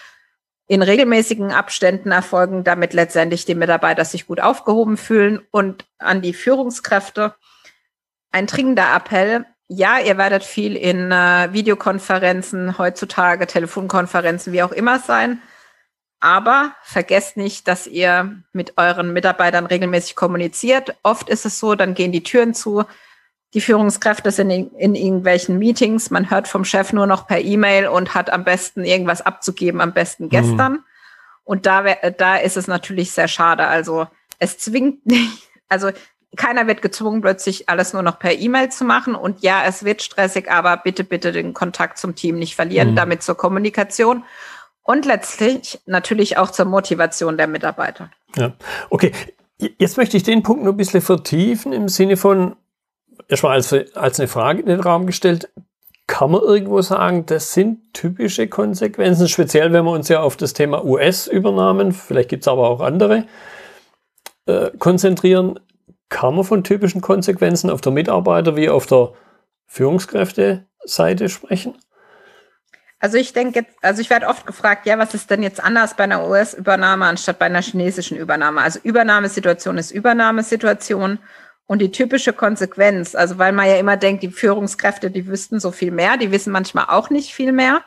in 0.67 0.81
regelmäßigen 0.81 1.53
Abständen 1.53 2.11
erfolgen, 2.11 2.65
damit 2.65 2.95
letztendlich 2.95 3.45
die 3.45 3.55
Mitarbeiter 3.55 4.07
sich 4.07 4.27
gut 4.27 4.41
aufgehoben 4.41 4.97
fühlen 4.97 5.43
und 5.51 5.85
an 5.99 6.23
die 6.23 6.33
Führungskräfte 6.33 7.35
ein 8.33 8.47
dringender 8.47 8.97
Appell. 8.97 9.45
Ja, 9.69 9.99
ihr 9.99 10.17
werdet 10.17 10.43
viel 10.43 10.75
in 10.75 11.13
äh, 11.13 11.53
Videokonferenzen 11.53 12.79
heutzutage, 12.79 13.47
Telefonkonferenzen, 13.47 14.55
wie 14.55 14.63
auch 14.63 14.73
immer 14.73 15.01
sein. 15.01 15.43
Aber 16.20 16.74
vergesst 16.83 17.37
nicht, 17.37 17.68
dass 17.68 17.87
ihr 17.87 18.42
mit 18.53 18.79
euren 18.79 19.12
Mitarbeitern 19.12 19.66
regelmäßig 19.66 20.16
kommuniziert. 20.16 20.96
Oft 21.03 21.29
ist 21.29 21.44
es 21.44 21.59
so, 21.59 21.74
dann 21.74 21.94
gehen 21.94 22.12
die 22.12 22.22
Türen 22.22 22.55
zu. 22.55 22.85
Die 23.53 23.61
Führungskräfte 23.61 24.31
sind 24.33 24.50
in, 24.50 24.70
in 24.72 24.94
irgendwelchen 24.94 25.59
Meetings. 25.59 26.11
Man 26.11 26.31
hört 26.31 26.48
vom 26.48 26.64
Chef 26.64 26.92
nur 26.92 27.07
noch 27.07 27.27
per 27.27 27.40
E-Mail 27.40 27.87
und 27.87 28.14
hat 28.14 28.31
am 28.31 28.42
besten 28.42 28.85
irgendwas 28.85 29.22
abzugeben, 29.22 29.81
am 29.81 29.92
besten 29.92 30.29
gestern. 30.29 30.72
Mhm. 30.72 30.85
Und 31.44 31.66
da, 31.66 31.83
da 31.83 32.37
ist 32.37 32.57
es 32.57 32.66
natürlich 32.66 33.12
sehr 33.12 33.29
schade. 33.29 33.66
Also 33.66 34.09
es 34.38 34.59
zwingt 34.59 35.07
nicht, 35.07 35.48
also 35.68 35.90
keiner 36.37 36.66
wird 36.66 36.83
gezwungen, 36.83 37.20
plötzlich 37.20 37.68
alles 37.68 37.92
nur 37.92 38.03
noch 38.03 38.18
per 38.18 38.33
E-Mail 38.33 38.70
zu 38.70 38.85
machen. 38.85 39.14
Und 39.14 39.42
ja, 39.42 39.62
es 39.64 39.85
wird 39.85 40.03
stressig, 40.03 40.50
aber 40.50 40.77
bitte, 40.79 41.05
bitte 41.05 41.33
den 41.33 41.55
Kontakt 41.55 41.98
zum 41.98 42.14
Team 42.14 42.38
nicht 42.38 42.57
verlieren, 42.57 42.92
mhm. 42.92 42.96
damit 42.96 43.22
zur 43.22 43.37
Kommunikation 43.37 44.24
und 44.85 45.07
letztlich 45.07 45.81
natürlich 45.87 46.38
auch 46.38 46.51
zur 46.51 46.66
Motivation 46.66 47.37
der 47.37 47.49
Mitarbeiter. 47.49 48.11
Ja, 48.37 48.53
okay. 48.90 49.12
Jetzt 49.79 49.97
möchte 49.97 50.16
ich 50.16 50.23
den 50.23 50.42
Punkt 50.42 50.62
nur 50.62 50.75
ein 50.75 50.77
bisschen 50.77 51.01
vertiefen 51.01 51.73
im 51.73 51.88
Sinne 51.88 52.16
von, 52.16 52.57
erstmal 53.29 53.53
als, 53.53 53.73
als 53.94 54.20
eine 54.20 54.29
Frage 54.29 54.61
in 54.61 54.66
den 54.66 54.81
Raum 54.81 55.07
gestellt, 55.07 55.49
kann 56.07 56.33
man 56.33 56.42
irgendwo 56.42 56.83
sagen, 56.83 57.25
das 57.27 57.55
sind 57.55 57.94
typische 57.94 58.47
Konsequenzen, 58.47 59.29
speziell 59.29 59.73
wenn 59.73 59.85
wir 59.85 59.92
uns 59.92 60.09
ja 60.09 60.20
auf 60.20 60.37
das 60.37 60.53
Thema 60.53 60.85
US-Übernahmen, 60.85 61.92
vielleicht 61.92 62.29
gibt 62.29 62.42
es 62.42 62.49
aber 62.49 62.68
auch 62.68 62.81
andere, 62.81 63.25
äh, 64.47 64.70
konzentrieren. 64.79 65.59
Kann 66.11 66.35
man 66.35 66.44
von 66.44 66.62
typischen 66.62 67.01
Konsequenzen 67.01 67.70
auf 67.70 67.81
der 67.81 67.92
Mitarbeiter- 67.92 68.57
wie 68.57 68.68
auf 68.68 68.87
der 68.87 69.12
Führungskräfte-Seite 69.66 71.31
sprechen? 71.31 71.75
Also 73.05 73.19
ich 73.19 73.35
denke, 73.35 73.67
also 73.83 74.01
ich 74.01 74.09
werde 74.09 74.29
oft 74.29 74.47
gefragt, 74.47 74.87
ja, 74.87 74.99
was 74.99 75.12
ist 75.12 75.29
denn 75.29 75.43
jetzt 75.43 75.62
anders 75.62 75.93
bei 75.93 76.05
einer 76.05 76.27
US-Übernahme 76.27 77.05
anstatt 77.05 77.38
bei 77.38 77.45
einer 77.45 77.61
chinesischen 77.61 78.17
Übernahme? 78.17 78.62
Also 78.62 78.81
Übernahmesituation 78.83 79.77
ist 79.77 79.90
Übernahmesituation 79.90 81.19
und 81.67 81.83
die 81.83 81.90
typische 81.90 82.33
Konsequenz, 82.33 83.14
also 83.14 83.37
weil 83.37 83.53
man 83.53 83.69
ja 83.69 83.77
immer 83.77 83.99
denkt, 83.99 84.23
die 84.23 84.31
Führungskräfte, 84.31 85.11
die 85.11 85.27
wüssten 85.27 85.61
so 85.61 85.71
viel 85.71 85.90
mehr, 85.90 86.17
die 86.17 86.31
wissen 86.31 86.51
manchmal 86.51 86.87
auch 86.88 87.11
nicht 87.11 87.35
viel 87.35 87.53
mehr. 87.53 87.85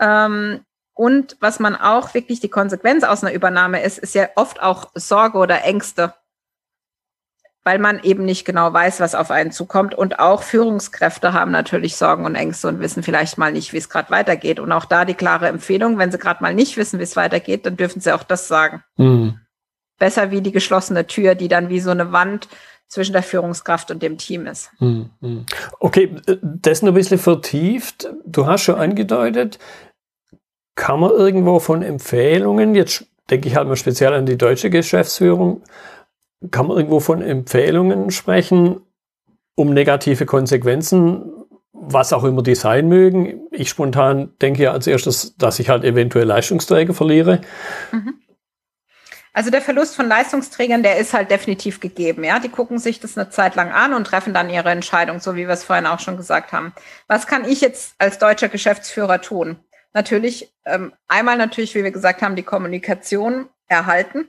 Ähm, 0.00 0.64
und 0.94 1.36
was 1.40 1.60
man 1.60 1.76
auch 1.76 2.14
wirklich 2.14 2.40
die 2.40 2.48
Konsequenz 2.48 3.04
aus 3.04 3.22
einer 3.22 3.34
Übernahme 3.34 3.82
ist, 3.82 3.98
ist 3.98 4.14
ja 4.14 4.30
oft 4.36 4.62
auch 4.62 4.90
Sorge 4.94 5.36
oder 5.36 5.64
Ängste, 5.64 6.14
weil 7.64 7.78
man 7.78 8.02
eben 8.02 8.24
nicht 8.24 8.44
genau 8.44 8.72
weiß, 8.72 9.00
was 9.00 9.14
auf 9.14 9.30
einen 9.30 9.52
zukommt. 9.52 9.94
Und 9.94 10.18
auch 10.18 10.42
Führungskräfte 10.42 11.32
haben 11.32 11.50
natürlich 11.50 11.96
Sorgen 11.96 12.24
und 12.24 12.34
Ängste 12.34 12.68
und 12.68 12.80
wissen 12.80 13.02
vielleicht 13.02 13.38
mal 13.38 13.52
nicht, 13.52 13.72
wie 13.72 13.78
es 13.78 13.88
gerade 13.88 14.10
weitergeht. 14.10 14.60
Und 14.60 14.72
auch 14.72 14.86
da 14.86 15.04
die 15.04 15.14
klare 15.14 15.48
Empfehlung, 15.48 15.98
wenn 15.98 16.10
sie 16.10 16.18
gerade 16.18 16.42
mal 16.42 16.54
nicht 16.54 16.76
wissen, 16.76 16.98
wie 16.98 17.04
es 17.04 17.16
weitergeht, 17.16 17.66
dann 17.66 17.76
dürfen 17.76 18.00
sie 18.00 18.14
auch 18.14 18.22
das 18.22 18.48
sagen. 18.48 18.82
Mhm. 18.96 19.40
Besser 19.98 20.30
wie 20.30 20.40
die 20.40 20.52
geschlossene 20.52 21.06
Tür, 21.06 21.34
die 21.34 21.48
dann 21.48 21.68
wie 21.68 21.80
so 21.80 21.90
eine 21.90 22.12
Wand 22.12 22.48
zwischen 22.88 23.12
der 23.12 23.22
Führungskraft 23.22 23.90
und 23.90 24.02
dem 24.02 24.18
Team 24.18 24.46
ist. 24.46 24.70
Hm, 24.78 25.10
hm. 25.20 25.46
Okay, 25.78 26.16
das 26.42 26.82
noch 26.82 26.88
ein 26.88 26.94
bisschen 26.94 27.18
vertieft. 27.18 28.10
Du 28.26 28.46
hast 28.46 28.62
schon 28.62 28.74
angedeutet, 28.74 29.58
kann 30.74 30.98
man 30.98 31.10
irgendwo 31.10 31.60
von 31.60 31.82
Empfehlungen, 31.82 32.74
jetzt 32.74 33.06
denke 33.30 33.48
ich 33.48 33.54
halt 33.54 33.68
mal 33.68 33.76
speziell 33.76 34.12
an 34.12 34.26
die 34.26 34.36
deutsche 34.36 34.70
Geschäftsführung, 34.70 35.62
kann 36.50 36.66
man 36.66 36.76
irgendwo 36.76 37.00
von 37.00 37.22
Empfehlungen 37.22 38.10
sprechen, 38.10 38.80
um 39.54 39.74
negative 39.74 40.26
Konsequenzen, 40.26 41.32
was 41.72 42.12
auch 42.12 42.24
immer 42.24 42.42
die 42.42 42.54
sein 42.54 42.88
mögen. 42.88 43.46
Ich 43.50 43.68
spontan 43.68 44.32
denke 44.40 44.62
ja 44.62 44.72
als 44.72 44.86
erstes, 44.86 45.36
dass 45.36 45.58
ich 45.58 45.68
halt 45.68 45.84
eventuell 45.84 46.26
Leistungsträger 46.26 46.94
verliere. 46.94 47.40
Mhm. 47.92 48.14
Also 49.32 49.50
der 49.50 49.62
Verlust 49.62 49.94
von 49.94 50.08
Leistungsträgern, 50.08 50.82
der 50.82 50.98
ist 50.98 51.14
halt 51.14 51.30
definitiv 51.30 51.78
gegeben. 51.78 52.24
Ja, 52.24 52.40
die 52.40 52.48
gucken 52.48 52.78
sich 52.78 52.98
das 52.98 53.16
eine 53.16 53.30
Zeit 53.30 53.54
lang 53.54 53.70
an 53.70 53.94
und 53.94 54.06
treffen 54.06 54.34
dann 54.34 54.50
ihre 54.50 54.70
Entscheidung, 54.70 55.20
so 55.20 55.36
wie 55.36 55.46
wir 55.46 55.50
es 55.50 55.62
vorhin 55.62 55.86
auch 55.86 56.00
schon 56.00 56.16
gesagt 56.16 56.52
haben. 56.52 56.72
Was 57.06 57.28
kann 57.28 57.44
ich 57.44 57.60
jetzt 57.60 57.94
als 57.98 58.18
deutscher 58.18 58.48
Geschäftsführer 58.48 59.20
tun? 59.20 59.56
Natürlich 59.92 60.52
ähm, 60.64 60.92
einmal 61.06 61.36
natürlich, 61.36 61.74
wie 61.74 61.84
wir 61.84 61.92
gesagt 61.92 62.22
haben, 62.22 62.34
die 62.34 62.42
Kommunikation 62.42 63.48
erhalten. 63.68 64.28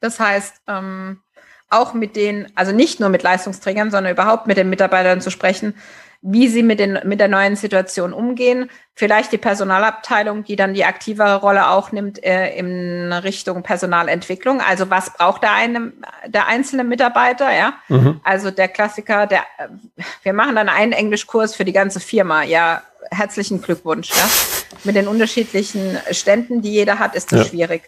Das 0.00 0.18
heißt, 0.18 0.62
ähm, 0.66 1.20
auch 1.68 1.94
mit 1.94 2.16
den, 2.16 2.50
also 2.56 2.72
nicht 2.72 3.00
nur 3.00 3.08
mit 3.08 3.22
Leistungsträgern, 3.22 3.90
sondern 3.90 4.12
überhaupt 4.12 4.46
mit 4.46 4.56
den 4.56 4.70
Mitarbeitern 4.70 5.20
zu 5.20 5.30
sprechen, 5.30 5.74
wie 6.22 6.48
sie 6.48 6.62
mit, 6.62 6.80
den, 6.80 6.98
mit 7.04 7.18
der 7.18 7.28
neuen 7.28 7.56
Situation 7.56 8.12
umgehen. 8.12 8.70
Vielleicht 8.94 9.32
die 9.32 9.38
Personalabteilung, 9.38 10.44
die 10.44 10.56
dann 10.56 10.74
die 10.74 10.84
aktivere 10.84 11.36
Rolle 11.36 11.68
auch 11.68 11.92
nimmt 11.92 12.22
äh, 12.22 12.54
in 12.56 13.10
Richtung 13.12 13.62
Personalentwicklung. 13.62 14.60
Also 14.60 14.90
was 14.90 15.14
braucht 15.14 15.42
der, 15.42 15.54
eine, 15.54 15.92
der 16.26 16.46
einzelne 16.46 16.84
Mitarbeiter? 16.84 17.50
Ja, 17.50 17.74
mhm. 17.88 18.20
also 18.22 18.50
der 18.50 18.68
Klassiker, 18.68 19.26
der, 19.26 19.44
wir 20.22 20.34
machen 20.34 20.56
dann 20.56 20.68
einen 20.68 20.92
Englischkurs 20.92 21.54
für 21.54 21.64
die 21.64 21.72
ganze 21.72 22.00
Firma. 22.00 22.42
Ja, 22.42 22.82
herzlichen 23.10 23.62
Glückwunsch. 23.62 24.10
Ja, 24.10 24.28
mit 24.84 24.96
den 24.96 25.08
unterschiedlichen 25.08 25.96
Ständen, 26.10 26.60
die 26.60 26.72
jeder 26.72 26.98
hat, 26.98 27.14
ist 27.14 27.32
das 27.32 27.40
ja. 27.40 27.44
schwierig. 27.46 27.82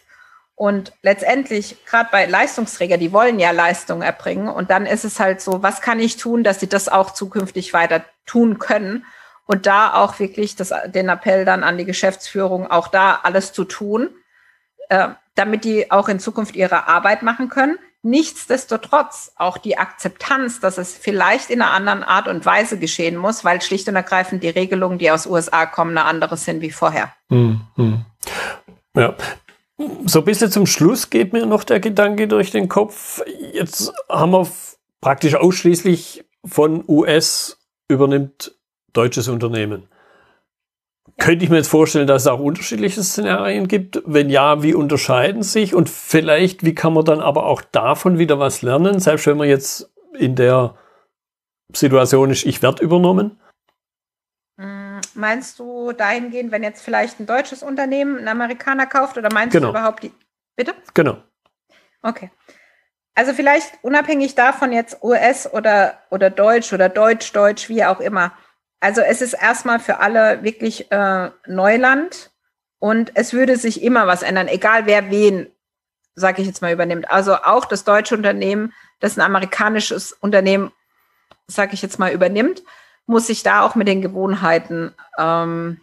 Und 0.63 0.93
letztendlich, 1.03 1.85
gerade 1.87 2.09
bei 2.13 2.25
Leistungsträgern, 2.25 3.01
die 3.01 3.13
wollen 3.13 3.41
ja 3.41 3.51
Leistung 3.51 4.01
erbringen. 4.01 4.47
Und 4.47 4.71
dann 4.71 4.87
ist 4.87 5.05
es 5.05 5.19
halt 5.19 5.41
so, 5.41 5.61
was 5.65 5.81
kann 5.81 5.99
ich 5.99 6.19
tun, 6.19 6.45
dass 6.45 6.61
sie 6.61 6.69
das 6.69 6.89
auch 6.89 7.11
zukünftig 7.11 7.73
weiter 7.73 8.05
tun 8.27 8.61
können? 8.61 9.05
Und 9.45 9.67
da 9.67 9.93
auch 9.95 10.21
wirklich 10.21 10.55
das, 10.55 10.73
den 10.87 11.09
Appell 11.09 11.45
dann 11.45 11.65
an 11.65 11.79
die 11.79 11.85
Geschäftsführung, 11.85 12.71
auch 12.71 12.87
da 12.87 13.19
alles 13.25 13.53
zu 13.53 13.65
tun, 13.65 14.11
äh, 14.89 15.09
damit 15.35 15.65
die 15.65 15.91
auch 15.91 16.09
in 16.09 16.21
Zukunft 16.21 16.55
ihre 16.55 16.87
Arbeit 16.87 17.25
machen 17.25 17.49
können. 17.49 17.77
Nichtsdestotrotz 18.03 19.33
auch 19.35 19.59
die 19.59 19.79
Akzeptanz, 19.79 20.61
dass 20.61 20.79
es 20.79 20.97
vielleicht 20.97 21.51
in 21.51 21.61
einer 21.61 21.73
anderen 21.73 22.05
Art 22.05 22.29
und 22.29 22.47
Weise 22.47 22.79
geschehen 22.79 23.17
muss, 23.17 23.45
weil 23.45 23.61
schlicht 23.63 23.89
und 23.89 23.97
ergreifend 23.97 24.45
die 24.45 24.51
Regelungen, 24.51 24.99
die 24.99 25.11
aus 25.11 25.27
USA 25.27 25.67
kommen, 25.67 25.99
eine 25.99 26.07
andere 26.07 26.37
sind 26.37 26.61
wie 26.61 26.71
vorher. 26.71 27.13
Hm, 27.31 27.63
hm. 27.75 28.05
Ja, 28.95 29.17
so 30.07 30.21
ein 30.21 30.25
bisschen 30.25 30.51
zum 30.51 30.67
Schluss 30.67 31.11
geht 31.11 31.33
mir 31.33 31.47
noch 31.47 31.65
der 31.65 31.81
Gedanke 31.81 32.29
durch 32.29 32.51
den 32.51 32.69
Kopf. 32.69 33.23
Jetzt 33.53 33.93
haben 34.09 34.33
wir 34.33 34.47
praktisch 35.01 35.35
ausschließlich 35.35 36.25
von 36.45 36.85
US 36.89 37.59
übernimmt 37.89 38.57
deutsches 38.93 39.29
Unternehmen. 39.29 39.89
Könnte 41.19 41.45
ich 41.45 41.51
mir 41.51 41.59
jetzt 41.59 41.69
vorstellen, 41.69 42.07
dass 42.07 42.23
es 42.23 42.29
auch 42.29 42.41
unterschiedliche 42.41 43.03
Szenarien 43.03 43.69
gibt? 43.69 44.03
Wenn 44.07 44.31
ja, 44.31 44.63
wie 44.63 44.75
unterscheiden 44.75 45.43
sich? 45.43 45.75
Und 45.75 45.89
vielleicht, 45.89 46.65
wie 46.65 46.75
kann 46.75 46.95
man 46.95 47.05
dann 47.05 47.21
aber 47.21 47.47
auch 47.47 47.63
davon 47.63 48.19
wieder 48.19 48.39
was 48.39 48.63
lernen? 48.63 48.99
Selbst 48.99 49.27
wenn 49.27 49.37
man 49.37 49.49
jetzt 49.49 49.93
in 50.19 50.35
der 50.35 50.75
Situation 51.75 52.31
ist, 52.31 52.47
ich 52.47 52.63
werde 52.63 52.83
übernommen? 52.83 53.39
Meinst 55.15 55.59
du 55.59 55.93
dahingehend, 55.93 56.53
wenn 56.53 56.63
jetzt 56.63 56.83
vielleicht 56.83 57.21
ein 57.21 57.27
deutsches 57.27 57.63
Unternehmen 57.63 58.19
einen 58.19 58.29
Amerikaner 58.29 58.87
kauft 58.87 59.19
oder 59.19 59.33
meinst 59.33 59.53
genau. 59.53 59.69
du 59.69 59.79
überhaupt 59.79 60.03
die. 60.03 60.13
Bitte? 60.57 60.75
Genau. 60.95 61.23
Okay. 62.03 62.31
Also 63.15 63.35
vielleicht 63.35 63.73
unabhängig 63.83 64.35
davon 64.35 64.73
jetzt 64.73 65.03
US 65.03 65.53
oder, 65.53 65.99
oder 66.11 66.31
Deutsch 66.31 66.73
oder 66.73 66.89
Deutsch, 66.89 67.33
Deutsch, 67.33 67.69
wie 67.69 67.85
auch 67.85 68.01
immer. 68.01 68.33
Also 68.81 69.01
es 69.01 69.21
ist 69.21 69.35
erstmal 69.35 69.79
für 69.79 69.99
alle 69.99 70.43
wirklich 70.43 70.91
äh, 70.91 71.31
Neuland 71.47 72.31
und 72.79 73.13
es 73.15 73.33
würde 73.33 73.57
sich 73.57 73.83
immer 73.83 74.07
was 74.07 74.23
ändern, 74.23 74.49
egal 74.49 74.87
wer 74.87 75.11
wen, 75.11 75.47
sage 76.15 76.43
ich 76.43 76.49
jetzt 76.49 76.63
mal, 76.63 76.73
übernimmt. 76.73 77.11
Also 77.11 77.37
auch 77.37 77.65
das 77.65 77.85
deutsche 77.85 78.17
Unternehmen, 78.17 78.73
das 78.99 79.17
ein 79.17 79.21
amerikanisches 79.21 80.13
Unternehmen, 80.13 80.73
sage 81.47 81.75
ich 81.75 81.83
jetzt 81.83 81.99
mal, 81.99 82.13
übernimmt, 82.13 82.63
muss 83.13 83.29
sich 83.29 83.43
da 83.43 83.63
auch 83.63 83.77
mit 83.77 83.87
den 83.87 84.03
Gewohnheiten 84.03 84.93
ähm, 85.19 85.81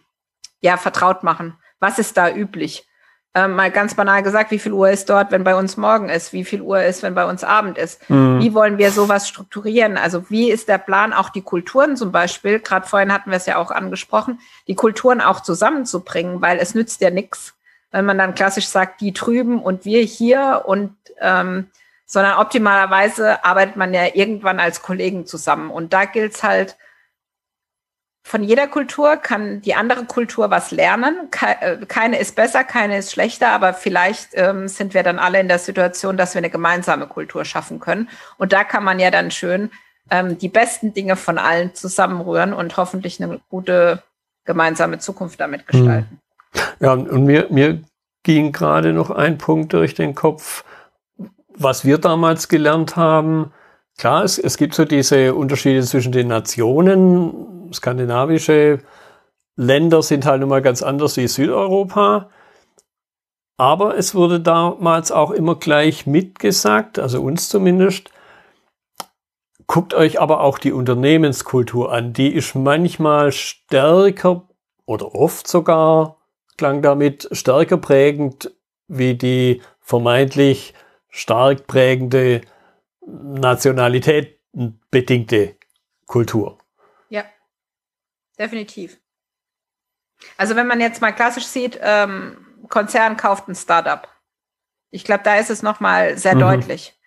ja 0.60 0.76
vertraut 0.76 1.22
machen. 1.22 1.56
Was 1.78 1.98
ist 1.98 2.16
da 2.16 2.30
üblich? 2.30 2.86
Ähm, 3.32 3.54
mal 3.54 3.70
ganz 3.70 3.94
banal 3.94 4.24
gesagt, 4.24 4.50
wie 4.50 4.58
viel 4.58 4.72
Uhr 4.72 4.90
ist 4.90 5.08
dort, 5.08 5.30
wenn 5.30 5.44
bei 5.44 5.54
uns 5.54 5.76
morgen 5.76 6.08
ist? 6.08 6.32
Wie 6.32 6.44
viel 6.44 6.60
Uhr 6.60 6.82
ist, 6.82 7.04
wenn 7.04 7.14
bei 7.14 7.24
uns 7.24 7.44
Abend 7.44 7.78
ist? 7.78 8.10
Mhm. 8.10 8.40
Wie 8.40 8.54
wollen 8.54 8.76
wir 8.76 8.90
sowas 8.90 9.28
strukturieren? 9.28 9.96
Also 9.96 10.28
wie 10.30 10.50
ist 10.50 10.68
der 10.68 10.78
Plan, 10.78 11.12
auch 11.12 11.28
die 11.30 11.42
Kulturen 11.42 11.96
zum 11.96 12.10
Beispiel, 12.10 12.58
gerade 12.58 12.88
vorhin 12.88 13.12
hatten 13.12 13.30
wir 13.30 13.36
es 13.36 13.46
ja 13.46 13.56
auch 13.56 13.70
angesprochen, 13.70 14.40
die 14.66 14.74
Kulturen 14.74 15.20
auch 15.20 15.40
zusammenzubringen, 15.40 16.42
weil 16.42 16.58
es 16.58 16.74
nützt 16.74 17.00
ja 17.00 17.10
nichts, 17.10 17.54
wenn 17.92 18.04
man 18.04 18.18
dann 18.18 18.34
klassisch 18.34 18.66
sagt, 18.66 19.00
die 19.00 19.12
drüben 19.12 19.62
und 19.62 19.84
wir 19.84 20.02
hier 20.02 20.64
und 20.66 20.96
ähm, 21.20 21.68
sondern 22.10 22.38
optimalerweise 22.38 23.44
arbeitet 23.44 23.76
man 23.76 23.94
ja 23.94 24.08
irgendwann 24.12 24.58
als 24.58 24.82
Kollegen 24.82 25.26
zusammen. 25.26 25.70
Und 25.70 25.92
da 25.92 26.06
gilt 26.06 26.34
es 26.34 26.42
halt, 26.42 26.76
von 28.22 28.44
jeder 28.44 28.66
Kultur 28.66 29.16
kann 29.16 29.60
die 29.62 29.74
andere 29.74 30.04
Kultur 30.04 30.50
was 30.50 30.70
lernen. 30.70 31.28
Äh, 31.40 31.78
keine 31.86 32.18
ist 32.18 32.36
besser, 32.36 32.64
keine 32.64 32.98
ist 32.98 33.12
schlechter, 33.12 33.48
aber 33.50 33.72
vielleicht 33.72 34.30
ähm, 34.34 34.68
sind 34.68 34.94
wir 34.94 35.02
dann 35.02 35.18
alle 35.18 35.40
in 35.40 35.48
der 35.48 35.58
Situation, 35.58 36.16
dass 36.16 36.34
wir 36.34 36.38
eine 36.40 36.50
gemeinsame 36.50 37.06
Kultur 37.06 37.44
schaffen 37.44 37.80
können. 37.80 38.08
Und 38.36 38.52
da 38.52 38.62
kann 38.64 38.84
man 38.84 38.98
ja 38.98 39.10
dann 39.10 39.30
schön 39.30 39.70
ähm, 40.10 40.38
die 40.38 40.48
besten 40.48 40.92
Dinge 40.92 41.16
von 41.16 41.38
allen 41.38 41.74
zusammenrühren 41.74 42.52
und 42.52 42.76
hoffentlich 42.76 43.22
eine 43.22 43.40
gute 43.48 44.02
gemeinsame 44.44 44.98
Zukunft 44.98 45.40
damit 45.40 45.66
gestalten. 45.66 46.20
Hm. 46.52 46.62
Ja, 46.80 46.92
und 46.92 47.24
mir, 47.24 47.46
mir 47.50 47.80
ging 48.22 48.52
gerade 48.52 48.92
noch 48.92 49.10
ein 49.10 49.38
Punkt 49.38 49.72
durch 49.72 49.94
den 49.94 50.14
Kopf, 50.14 50.64
was 51.54 51.84
wir 51.84 51.98
damals 51.98 52.48
gelernt 52.48 52.96
haben. 52.96 53.52
Klar, 53.98 54.24
es, 54.24 54.38
es 54.38 54.56
gibt 54.56 54.74
so 54.74 54.84
diese 54.84 55.34
Unterschiede 55.34 55.82
zwischen 55.82 56.12
den 56.12 56.28
Nationen, 56.28 57.59
skandinavische 57.72 58.80
Länder 59.56 60.02
sind 60.02 60.26
halt 60.26 60.40
nun 60.40 60.48
mal 60.48 60.62
ganz 60.62 60.82
anders 60.82 61.16
wie 61.16 61.28
Südeuropa. 61.28 62.30
Aber 63.56 63.98
es 63.98 64.14
wurde 64.14 64.40
damals 64.40 65.12
auch 65.12 65.30
immer 65.30 65.56
gleich 65.56 66.06
mitgesagt, 66.06 66.98
also 66.98 67.22
uns 67.22 67.48
zumindest, 67.48 68.10
Guckt 69.70 69.94
euch 69.94 70.20
aber 70.20 70.40
auch 70.40 70.58
die 70.58 70.72
Unternehmenskultur 70.72 71.92
an. 71.92 72.12
Die 72.12 72.34
ist 72.34 72.56
manchmal 72.56 73.30
stärker 73.30 74.48
oder 74.84 75.14
oft 75.14 75.46
sogar, 75.46 76.16
klang 76.58 76.82
damit, 76.82 77.28
stärker 77.30 77.76
prägend 77.76 78.52
wie 78.88 79.14
die 79.14 79.62
vermeintlich 79.80 80.74
stark 81.08 81.68
prägende 81.68 82.40
nationalitätenbedingte 83.06 85.54
Kultur. 86.08 86.58
Definitiv. 88.40 88.98
Also 90.38 90.56
wenn 90.56 90.66
man 90.66 90.80
jetzt 90.80 91.02
mal 91.02 91.12
klassisch 91.12 91.44
sieht, 91.44 91.78
ähm, 91.82 92.38
Konzern 92.68 93.18
kauft 93.18 93.48
ein 93.48 93.54
Startup. 93.54 94.08
Ich 94.90 95.04
glaube, 95.04 95.22
da 95.24 95.36
ist 95.36 95.50
es 95.50 95.62
nochmal 95.62 96.16
sehr 96.16 96.34
mhm. 96.34 96.40
deutlich. 96.40 96.98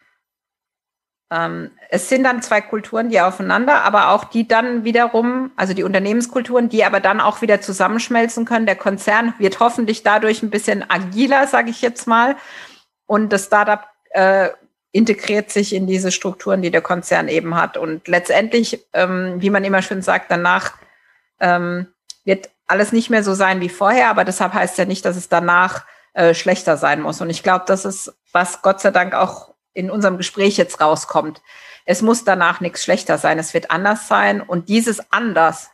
Ähm, 1.32 1.72
es 1.90 2.08
sind 2.08 2.24
dann 2.24 2.44
zwei 2.44 2.62
Kulturen, 2.62 3.10
die 3.10 3.20
aufeinander, 3.20 3.84
aber 3.84 4.10
auch 4.10 4.26
die 4.26 4.48
dann 4.48 4.84
wiederum, 4.84 5.52
also 5.56 5.74
die 5.74 5.84
Unternehmenskulturen, 5.84 6.70
die 6.70 6.86
aber 6.86 7.00
dann 7.00 7.20
auch 7.20 7.42
wieder 7.42 7.62
zusammenschmelzen 7.62 8.46
können. 8.46 8.68
Der 8.68 8.76
Konzern 8.76 9.34
wird 9.40 9.60
hoffentlich 9.60 10.04
dadurch 10.04 10.44
ein 10.44 10.52
bisschen 10.52 10.88
agiler, 10.88 11.48
sage 11.48 11.72
ich 11.72 11.82
jetzt 11.82 12.06
mal. 12.06 12.36
Und 13.08 13.34
das 13.34 13.46
Startup 13.46 13.88
äh, 14.12 14.50
integriert 14.92 15.50
sich 15.50 15.74
in 15.74 15.88
diese 15.88 16.12
Strukturen, 16.12 16.62
die 16.62 16.70
der 16.70 16.82
Konzern 16.82 17.28
eben 17.28 17.56
hat. 17.56 17.78
Und 17.78 18.08
letztendlich, 18.08 18.86
ähm, 18.94 19.42
wie 19.42 19.50
man 19.50 19.64
immer 19.64 19.82
schön 19.82 20.04
sagt, 20.04 20.30
danach 20.30 20.74
ähm, 21.44 21.88
wird 22.24 22.50
alles 22.66 22.92
nicht 22.92 23.10
mehr 23.10 23.24
so 23.24 23.34
sein 23.34 23.62
wie 23.62 23.70
vorher, 23.70 24.10
aber 24.10 24.24
deshalb 24.24 24.54
heißt 24.54 24.78
ja 24.78 24.86
nicht, 24.86 25.06
dass 25.06 25.18
es 25.18 25.30
danach 25.30 25.86
äh, 26.14 26.34
schlechter 26.34 26.78
sein 26.78 27.02
muss. 27.02 27.22
Und 27.22 27.30
ich 27.30 27.44
glaube, 27.44 27.66
das 27.68 27.86
ist, 27.86 28.16
was 28.32 28.62
Gott 28.62 28.82
sei 28.82 28.90
Dank 28.90 29.14
auch 29.14 29.54
in 29.74 29.92
unserem 29.92 30.18
Gespräch 30.18 30.58
jetzt 30.58 30.80
rauskommt. 30.80 31.42
Es 31.86 32.02
muss 32.02 32.24
danach 32.24 32.62
nichts 32.62 32.84
schlechter 32.84 33.18
sein, 33.18 33.38
es 33.38 33.54
wird 33.54 33.70
anders 33.72 34.08
sein. 34.08 34.42
Und 34.42 34.70
dieses 34.70 35.12
anders, 35.12 35.70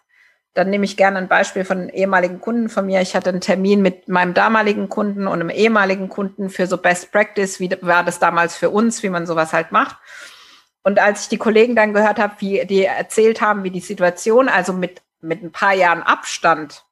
dann 0.55 0.71
nehme 0.71 0.85
ich 0.85 0.97
gerne 0.97 1.19
ein 1.19 1.27
Beispiel 1.27 1.63
von 1.63 1.77
einem 1.77 1.89
ehemaligen 1.89 2.41
Kunden 2.41 2.69
von 2.69 2.87
mir. 2.87 3.01
Ich 3.01 3.15
hatte 3.15 3.29
einen 3.29 3.41
Termin 3.41 3.81
mit 3.81 4.07
meinem 4.07 4.33
damaligen 4.33 4.89
Kunden 4.89 5.27
und 5.27 5.39
einem 5.39 5.51
ehemaligen 5.51 6.09
Kunden 6.09 6.49
für 6.49 6.65
so 6.65 6.77
Best 6.77 7.11
Practice, 7.11 7.59
wie 7.59 7.69
war 7.81 8.03
das 8.03 8.17
damals 8.17 8.55
für 8.55 8.71
uns, 8.71 9.03
wie 9.03 9.09
man 9.09 9.27
sowas 9.27 9.53
halt 9.53 9.71
macht. 9.71 9.97
Und 10.81 10.97
als 10.97 11.23
ich 11.23 11.29
die 11.29 11.37
Kollegen 11.37 11.75
dann 11.75 11.93
gehört 11.93 12.17
habe, 12.17 12.33
wie 12.39 12.65
die 12.65 12.85
erzählt 12.85 13.41
haben, 13.41 13.63
wie 13.63 13.69
die 13.69 13.79
Situation, 13.79 14.49
also 14.49 14.73
mit 14.73 15.01
mit 15.21 15.43
ein 15.43 15.51
paar 15.51 15.73
Jahren 15.73 16.03
Abstand 16.03 16.85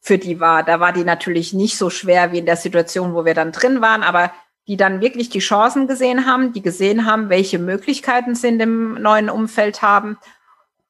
für 0.00 0.18
die 0.18 0.40
war, 0.40 0.64
da 0.64 0.80
war 0.80 0.92
die 0.92 1.04
natürlich 1.04 1.52
nicht 1.52 1.78
so 1.78 1.88
schwer 1.88 2.32
wie 2.32 2.38
in 2.38 2.46
der 2.46 2.56
Situation, 2.56 3.14
wo 3.14 3.24
wir 3.24 3.34
dann 3.34 3.52
drin 3.52 3.80
waren, 3.80 4.02
aber 4.02 4.32
die 4.66 4.76
dann 4.76 5.00
wirklich 5.00 5.28
die 5.28 5.38
Chancen 5.38 5.86
gesehen 5.86 6.26
haben, 6.26 6.52
die 6.52 6.62
gesehen 6.62 7.06
haben, 7.06 7.28
welche 7.28 7.58
Möglichkeiten 7.58 8.34
sie 8.34 8.48
in 8.48 8.58
dem 8.58 8.94
neuen 8.94 9.30
Umfeld 9.30 9.80
haben. 9.80 10.18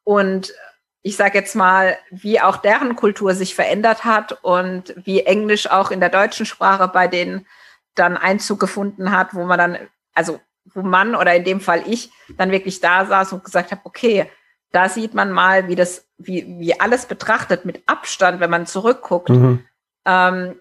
Und 0.05 0.55
ich 1.03 1.17
sage 1.17 1.39
jetzt 1.39 1.55
mal, 1.55 1.99
wie 2.11 2.41
auch 2.41 2.57
deren 2.57 2.97
Kultur 2.97 3.35
sich 3.35 3.55
verändert 3.55 4.05
hat 4.05 4.39
und 4.43 4.95
wie 5.05 5.21
Englisch 5.21 5.71
auch 5.71 5.91
in 5.91 6.01
der 6.01 6.11
deutschen 6.11 6.47
Sprache 6.47 6.89
bei 6.89 7.09
denen 7.09 7.47
dann 7.95 8.17
Einzug 8.17 8.61
gefunden 8.61 9.11
hat, 9.11 9.35
wo 9.35 9.45
man 9.45 9.59
dann, 9.59 9.79
also 10.15 10.41
wo 10.73 10.83
man 10.83 11.15
oder 11.15 11.35
in 11.35 11.45
dem 11.45 11.61
Fall 11.61 11.83
ich 11.87 12.11
dann 12.39 12.51
wirklich 12.51 12.81
da 12.81 13.05
saß 13.05 13.33
und 13.33 13.45
gesagt 13.45 13.73
habe, 13.73 13.83
okay, 13.85 14.31
da 14.73 14.89
sieht 14.89 15.15
man 15.15 15.31
mal, 15.31 15.69
wie 15.69 15.77
das, 15.77 16.07
wie, 16.17 16.47
wie 16.59 16.81
alles 16.81 17.07
betrachtet 17.07 17.65
mit 17.65 17.83
Abstand, 17.87 18.41
wenn 18.41 18.51
man 18.51 18.67
zurückguckt, 18.67 19.29
mhm. 19.29 19.65
ähm, 20.07 20.57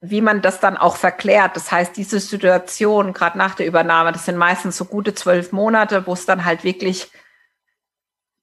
wie 0.00 0.20
man 0.20 0.42
das 0.42 0.60
dann 0.60 0.76
auch 0.76 0.96
verklärt. 0.96 1.56
Das 1.56 1.72
heißt, 1.72 1.96
diese 1.96 2.20
Situation, 2.20 3.12
gerade 3.12 3.38
nach 3.38 3.54
der 3.54 3.66
Übernahme, 3.66 4.12
das 4.12 4.26
sind 4.26 4.36
meistens 4.36 4.76
so 4.76 4.84
gute 4.84 5.14
zwölf 5.14 5.52
Monate, 5.52 6.06
wo 6.06 6.12
es 6.12 6.26
dann 6.26 6.44
halt 6.44 6.64
wirklich, 6.64 7.10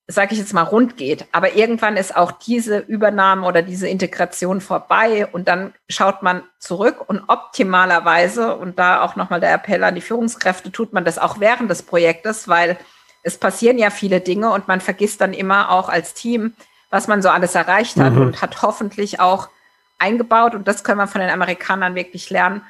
sage 0.08 0.32
ich 0.32 0.40
jetzt 0.40 0.54
mal, 0.54 0.64
rund 0.64 0.96
geht. 0.96 1.26
Aber 1.34 1.56
irgendwann 1.56 1.98
ist 1.98 2.16
auch 2.16 2.32
diese 2.32 2.80
Übernahme 2.80 3.46
oder 3.46 3.62
diese 3.62 3.90
Integration 3.90 4.62
vorbei 4.62 5.28
und 5.28 5.50
dann 5.50 5.74
schaut 5.90 6.24
man 6.24 6.44
zurück 6.58 7.08
und 7.08 7.24
optimalerweise, 7.28 8.56
und 8.56 8.80
da 8.80 9.02
auch 9.02 9.18
nochmal 9.18 9.42
der 9.42 9.54
Appell 9.54 9.84
an 9.84 9.96
die 9.96 10.02
Führungskräfte, 10.02 10.72
tut 10.72 10.94
man 10.94 11.04
das 11.04 11.20
auch 11.20 11.42
während 11.42 11.70
des 11.70 11.84
Projektes, 11.84 12.48
weil 12.48 12.78
es 13.24 13.38
passieren 13.38 13.78
ja 13.78 13.90
viele 13.90 14.20
Dinge 14.20 14.52
und 14.52 14.68
man 14.68 14.82
vergisst 14.82 15.22
dann 15.22 15.34
immer 15.34 15.72
auch 15.72 15.90
als 15.90 16.14
Team, 16.14 16.54
was 16.90 17.08
man 17.08 17.22
so 17.22 17.30
alles 17.30 17.56
erreicht 17.56 17.98
hat 17.98 18.14
mhm. 18.14 18.22
und 18.22 18.42
hat 18.42 18.62
hoffentlich 18.62 19.20
auch 19.20 19.50
eingebaut, 20.00 20.56
und 20.56 20.68
das 20.68 20.84
können 20.84 20.98
wir 20.98 21.08
von 21.08 21.22
den 21.22 21.30
Amerikanern 21.30 21.96
wirklich 21.96 22.30
lernen, 22.30 22.62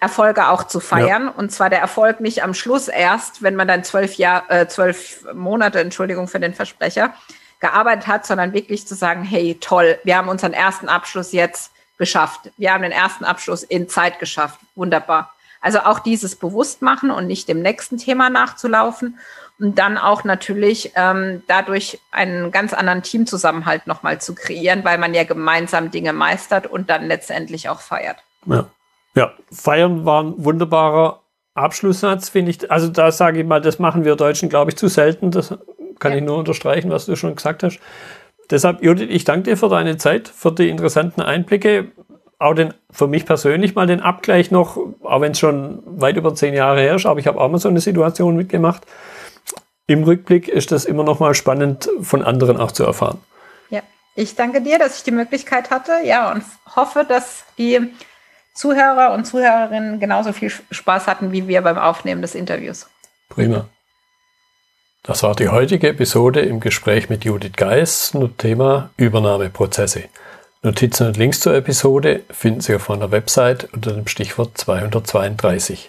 Erfolge 0.00 0.48
auch 0.48 0.64
zu 0.64 0.80
feiern. 0.80 1.24
Ja. 1.24 1.30
Und 1.30 1.50
zwar 1.50 1.70
der 1.70 1.80
Erfolg 1.80 2.20
nicht 2.20 2.42
am 2.42 2.54
Schluss 2.54 2.88
erst, 2.88 3.42
wenn 3.42 3.56
man 3.56 3.68
dann 3.68 3.84
zwölf 3.84 4.14
Jahr, 4.14 4.50
äh, 4.50 4.68
zwölf 4.68 5.26
Monate, 5.34 5.80
Entschuldigung 5.80 6.28
für 6.28 6.40
den 6.40 6.54
Versprecher, 6.54 7.14
gearbeitet 7.60 8.06
hat, 8.06 8.24
sondern 8.24 8.52
wirklich 8.52 8.86
zu 8.86 8.94
sagen, 8.94 9.24
hey, 9.24 9.56
toll, 9.60 9.98
wir 10.04 10.16
haben 10.16 10.28
unseren 10.28 10.52
ersten 10.52 10.88
Abschluss 10.88 11.32
jetzt 11.32 11.72
geschafft. 11.98 12.52
Wir 12.56 12.72
haben 12.72 12.82
den 12.82 12.92
ersten 12.92 13.24
Abschluss 13.24 13.64
in 13.64 13.88
Zeit 13.88 14.20
geschafft. 14.20 14.60
Wunderbar. 14.76 15.34
Also 15.60 15.80
auch 15.80 15.98
dieses 15.98 16.36
Bewusstmachen 16.36 17.10
und 17.10 17.26
nicht 17.26 17.48
dem 17.48 17.60
nächsten 17.60 17.98
Thema 17.98 18.30
nachzulaufen 18.30 19.18
und 19.60 19.78
dann 19.78 19.98
auch 19.98 20.24
natürlich 20.24 20.92
ähm, 20.94 21.42
dadurch 21.48 21.98
einen 22.12 22.50
ganz 22.52 22.72
anderen 22.72 23.02
Teamzusammenhalt 23.02 23.86
nochmal 23.86 24.20
zu 24.20 24.34
kreieren, 24.34 24.84
weil 24.84 24.98
man 24.98 25.14
ja 25.14 25.24
gemeinsam 25.24 25.90
Dinge 25.90 26.12
meistert 26.12 26.66
und 26.66 26.88
dann 26.90 27.06
letztendlich 27.06 27.68
auch 27.68 27.80
feiert. 27.80 28.18
Ja, 28.46 28.66
ja. 29.14 29.32
feiern 29.50 30.04
war 30.04 30.22
ein 30.22 30.34
wunderbarer 30.36 31.20
Abschlusssatz, 31.54 32.28
finde 32.28 32.52
ich. 32.52 32.70
Also 32.70 32.88
da 32.88 33.10
sage 33.10 33.40
ich 33.40 33.46
mal, 33.46 33.60
das 33.60 33.80
machen 33.80 34.04
wir 34.04 34.14
Deutschen, 34.14 34.48
glaube 34.48 34.70
ich, 34.70 34.76
zu 34.76 34.86
selten. 34.86 35.32
Das 35.32 35.58
kann 35.98 36.12
ja. 36.12 36.18
ich 36.18 36.24
nur 36.24 36.38
unterstreichen, 36.38 36.90
was 36.90 37.06
du 37.06 37.16
schon 37.16 37.34
gesagt 37.34 37.64
hast. 37.64 37.80
Deshalb, 38.50 38.82
Judith, 38.82 39.08
ich 39.10 39.24
danke 39.24 39.50
dir 39.50 39.56
für 39.56 39.68
deine 39.68 39.96
Zeit, 39.96 40.28
für 40.28 40.52
die 40.52 40.68
interessanten 40.68 41.20
Einblicke. 41.20 41.88
Auch 42.38 42.54
den, 42.54 42.72
für 42.92 43.08
mich 43.08 43.26
persönlich 43.26 43.74
mal 43.74 43.88
den 43.88 44.00
Abgleich 44.00 44.52
noch, 44.52 44.78
auch 45.02 45.20
wenn 45.20 45.32
es 45.32 45.40
schon 45.40 45.82
weit 45.84 46.16
über 46.16 46.32
zehn 46.36 46.54
Jahre 46.54 46.80
her 46.80 46.94
ist, 46.94 47.04
aber 47.04 47.18
ich 47.18 47.26
habe 47.26 47.40
auch 47.40 47.50
mal 47.50 47.58
so 47.58 47.68
eine 47.68 47.80
Situation 47.80 48.36
mitgemacht 48.36 48.86
im 49.88 50.04
Rückblick 50.04 50.46
ist 50.48 50.70
das 50.70 50.84
immer 50.84 51.02
noch 51.02 51.18
mal 51.18 51.34
spannend 51.34 51.88
von 52.02 52.22
anderen 52.22 52.58
auch 52.58 52.70
zu 52.70 52.84
erfahren. 52.84 53.18
Ja, 53.70 53.80
ich 54.14 54.36
danke 54.36 54.60
dir, 54.60 54.78
dass 54.78 54.98
ich 54.98 55.02
die 55.02 55.10
Möglichkeit 55.10 55.70
hatte. 55.70 55.92
Ja, 56.04 56.30
und 56.30 56.44
hoffe, 56.76 57.04
dass 57.08 57.44
die 57.56 57.80
Zuhörer 58.54 59.12
und 59.14 59.24
Zuhörerinnen 59.24 59.98
genauso 59.98 60.32
viel 60.32 60.52
Spaß 60.70 61.06
hatten 61.06 61.32
wie 61.32 61.48
wir 61.48 61.62
beim 61.62 61.78
Aufnehmen 61.78 62.20
des 62.20 62.34
Interviews. 62.34 62.86
Prima. 63.30 63.66
Das 65.02 65.22
war 65.22 65.34
die 65.34 65.48
heutige 65.48 65.88
Episode 65.88 66.40
im 66.40 66.60
Gespräch 66.60 67.08
mit 67.08 67.24
Judith 67.24 67.52
Geis 67.56 68.10
zum 68.10 68.36
Thema 68.36 68.90
Übernahmeprozesse. 68.98 70.04
Notizen 70.62 71.06
und 71.06 71.16
Links 71.16 71.40
zur 71.40 71.54
Episode 71.54 72.24
finden 72.30 72.60
Sie 72.60 72.74
auf 72.74 72.90
meiner 72.90 73.10
Website 73.10 73.72
unter 73.72 73.92
dem 73.92 74.06
Stichwort 74.06 74.58
232. 74.58 75.88